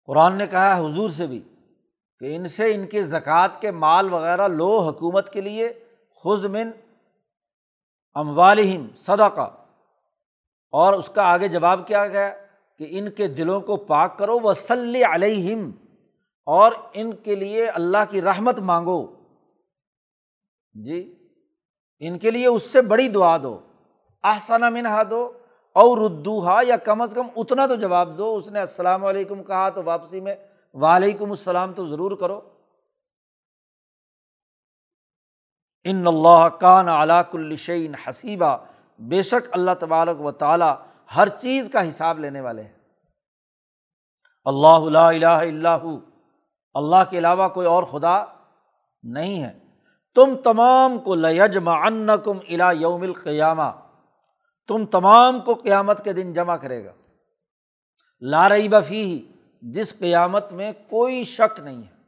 [0.06, 1.40] قرآن نے کہا ہے حضور سے بھی
[2.20, 5.74] کہ ان سے ان کے زکوٰۃ کے مال وغیرہ لو حکومت کے لیے
[6.24, 6.72] خزمن
[8.14, 9.50] اموالہم صدا کا
[10.74, 12.30] اور اس کا آگے جواب کیا گیا
[12.80, 15.72] کہ ان کے دلوں کو پاک کرو وہ صلی علیہم۔
[16.46, 19.08] اور ان کے لیے اللہ کی رحمت مانگو۔
[20.74, 21.28] جی
[22.00, 23.60] ان کے لیے اس سے بڑی دعا دو۔
[24.22, 25.38] آسانہ منہا دو
[25.74, 29.70] اور ردوہا یا کم از کم اتنا تو جواب دو۔ اس نے السلام علیکم کہا
[29.70, 30.36] تو واپسی میں
[30.74, 32.42] وعلیکم السلام تو ضرور کرو۔
[35.84, 38.58] ان اللہ کان علاق الشعین حسیبہ
[39.00, 40.76] بے شک اللہ تبارک و تعالیٰ
[41.16, 42.74] ہر چیز کا حساب لینے والے ہیں۔
[44.46, 46.11] اللہ الہ اللہ
[46.74, 48.24] اللہ کے علاوہ کوئی اور خدا
[49.04, 49.60] نہیں ہے۔
[50.16, 53.72] تم تمام کو لجم ان کم الا یوم القیامہ
[54.68, 56.92] تم تمام کو قیامت کے دن جمع کرے گا۔
[58.22, 62.02] لارئی بفی جس قیامت میں کوئی شک نہیں ہے۔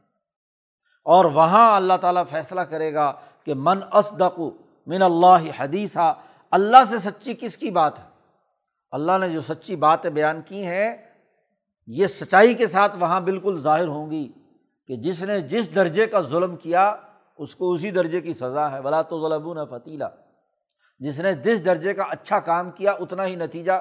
[1.04, 3.12] اور وہاں اللہ تعالیٰ فیصلہ کرے گا
[3.44, 4.40] کہ من اسدق
[4.86, 6.14] من اللہ حدیثہ
[6.50, 8.08] اللہ سے سچی کس کی بات ہے؟
[8.90, 10.96] اللہ نے جو سچی باتیں بیان کی ہیں،
[11.86, 14.32] یہ سچائی کے ساتھ وہاں بالکل ظاہر ہوں گی۔
[14.86, 16.96] کہ جس نے جس درجے کا ظلم کیا،
[17.36, 20.08] اس کو اسی درجے کی سزا ہے۔ بلا تو ظلم فتیلا
[20.98, 23.72] جس نے جس درجے کا اچھا کام کیا، اتنا ہی نتیجہ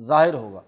[0.00, 0.60] ظاہر ہوگا۔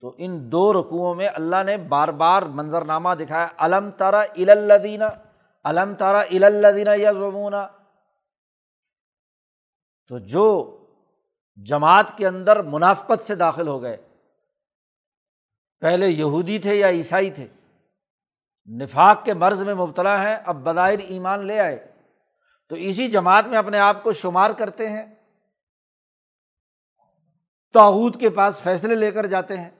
[0.00, 5.04] تو ان دو رقوؤں میں اللہ نے بار بار منظرنامہ دکھایا۔ علم تارا الدینہ
[5.64, 7.66] علم تارا الدینہ یا زمونہ
[10.08, 10.78] تو جو
[11.56, 13.96] جماعت کے اندر منافقت سے داخل ہو گئے،
[15.80, 17.48] پہلے یہودی تھے یا عیسائی تھے؟
[18.70, 21.92] نفاق کے مرض میں مبتلا ہیں، اب بدائر ایمان لے آئے۔
[22.68, 25.14] تو اسی جماعت میں اپنے آپ کو شمار کرتے ہیں۔
[27.72, 29.70] تاحود کے پاس فیصلے لے کر جاتے ہیں۔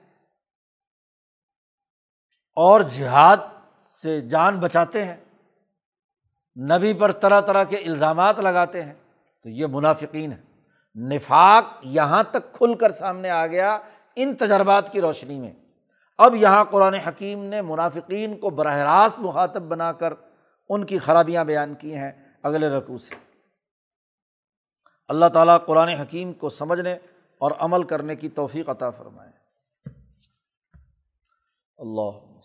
[2.55, 3.37] اور جہاد
[4.01, 5.17] سے جان بچاتے ہیں۔
[6.77, 8.93] نبی پر طرح طرح کے الزامات لگاتے ہیں۔
[9.43, 10.41] تو یہ منافقین ہے
[11.15, 13.77] نفاق یہاں تک کھل کر سامنے آ گیا
[14.15, 15.53] ان تجربات کی روشنی میں۔
[16.17, 20.13] اب یہاں قرآن حکیم نے منافقین کو براہ راست مخاطب بنا کر
[20.69, 22.11] ان کی خرابیاں بیان کی ہیں
[22.43, 23.15] اگلے رقو سے۔
[25.07, 26.93] اللہ تعالیٰ قرآن حکیم کو سمجھنے
[27.37, 29.31] اور عمل کرنے کی توفیق عطا فرمائے۔
[31.77, 32.35] اللہ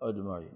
[0.00, 0.48] اجمائی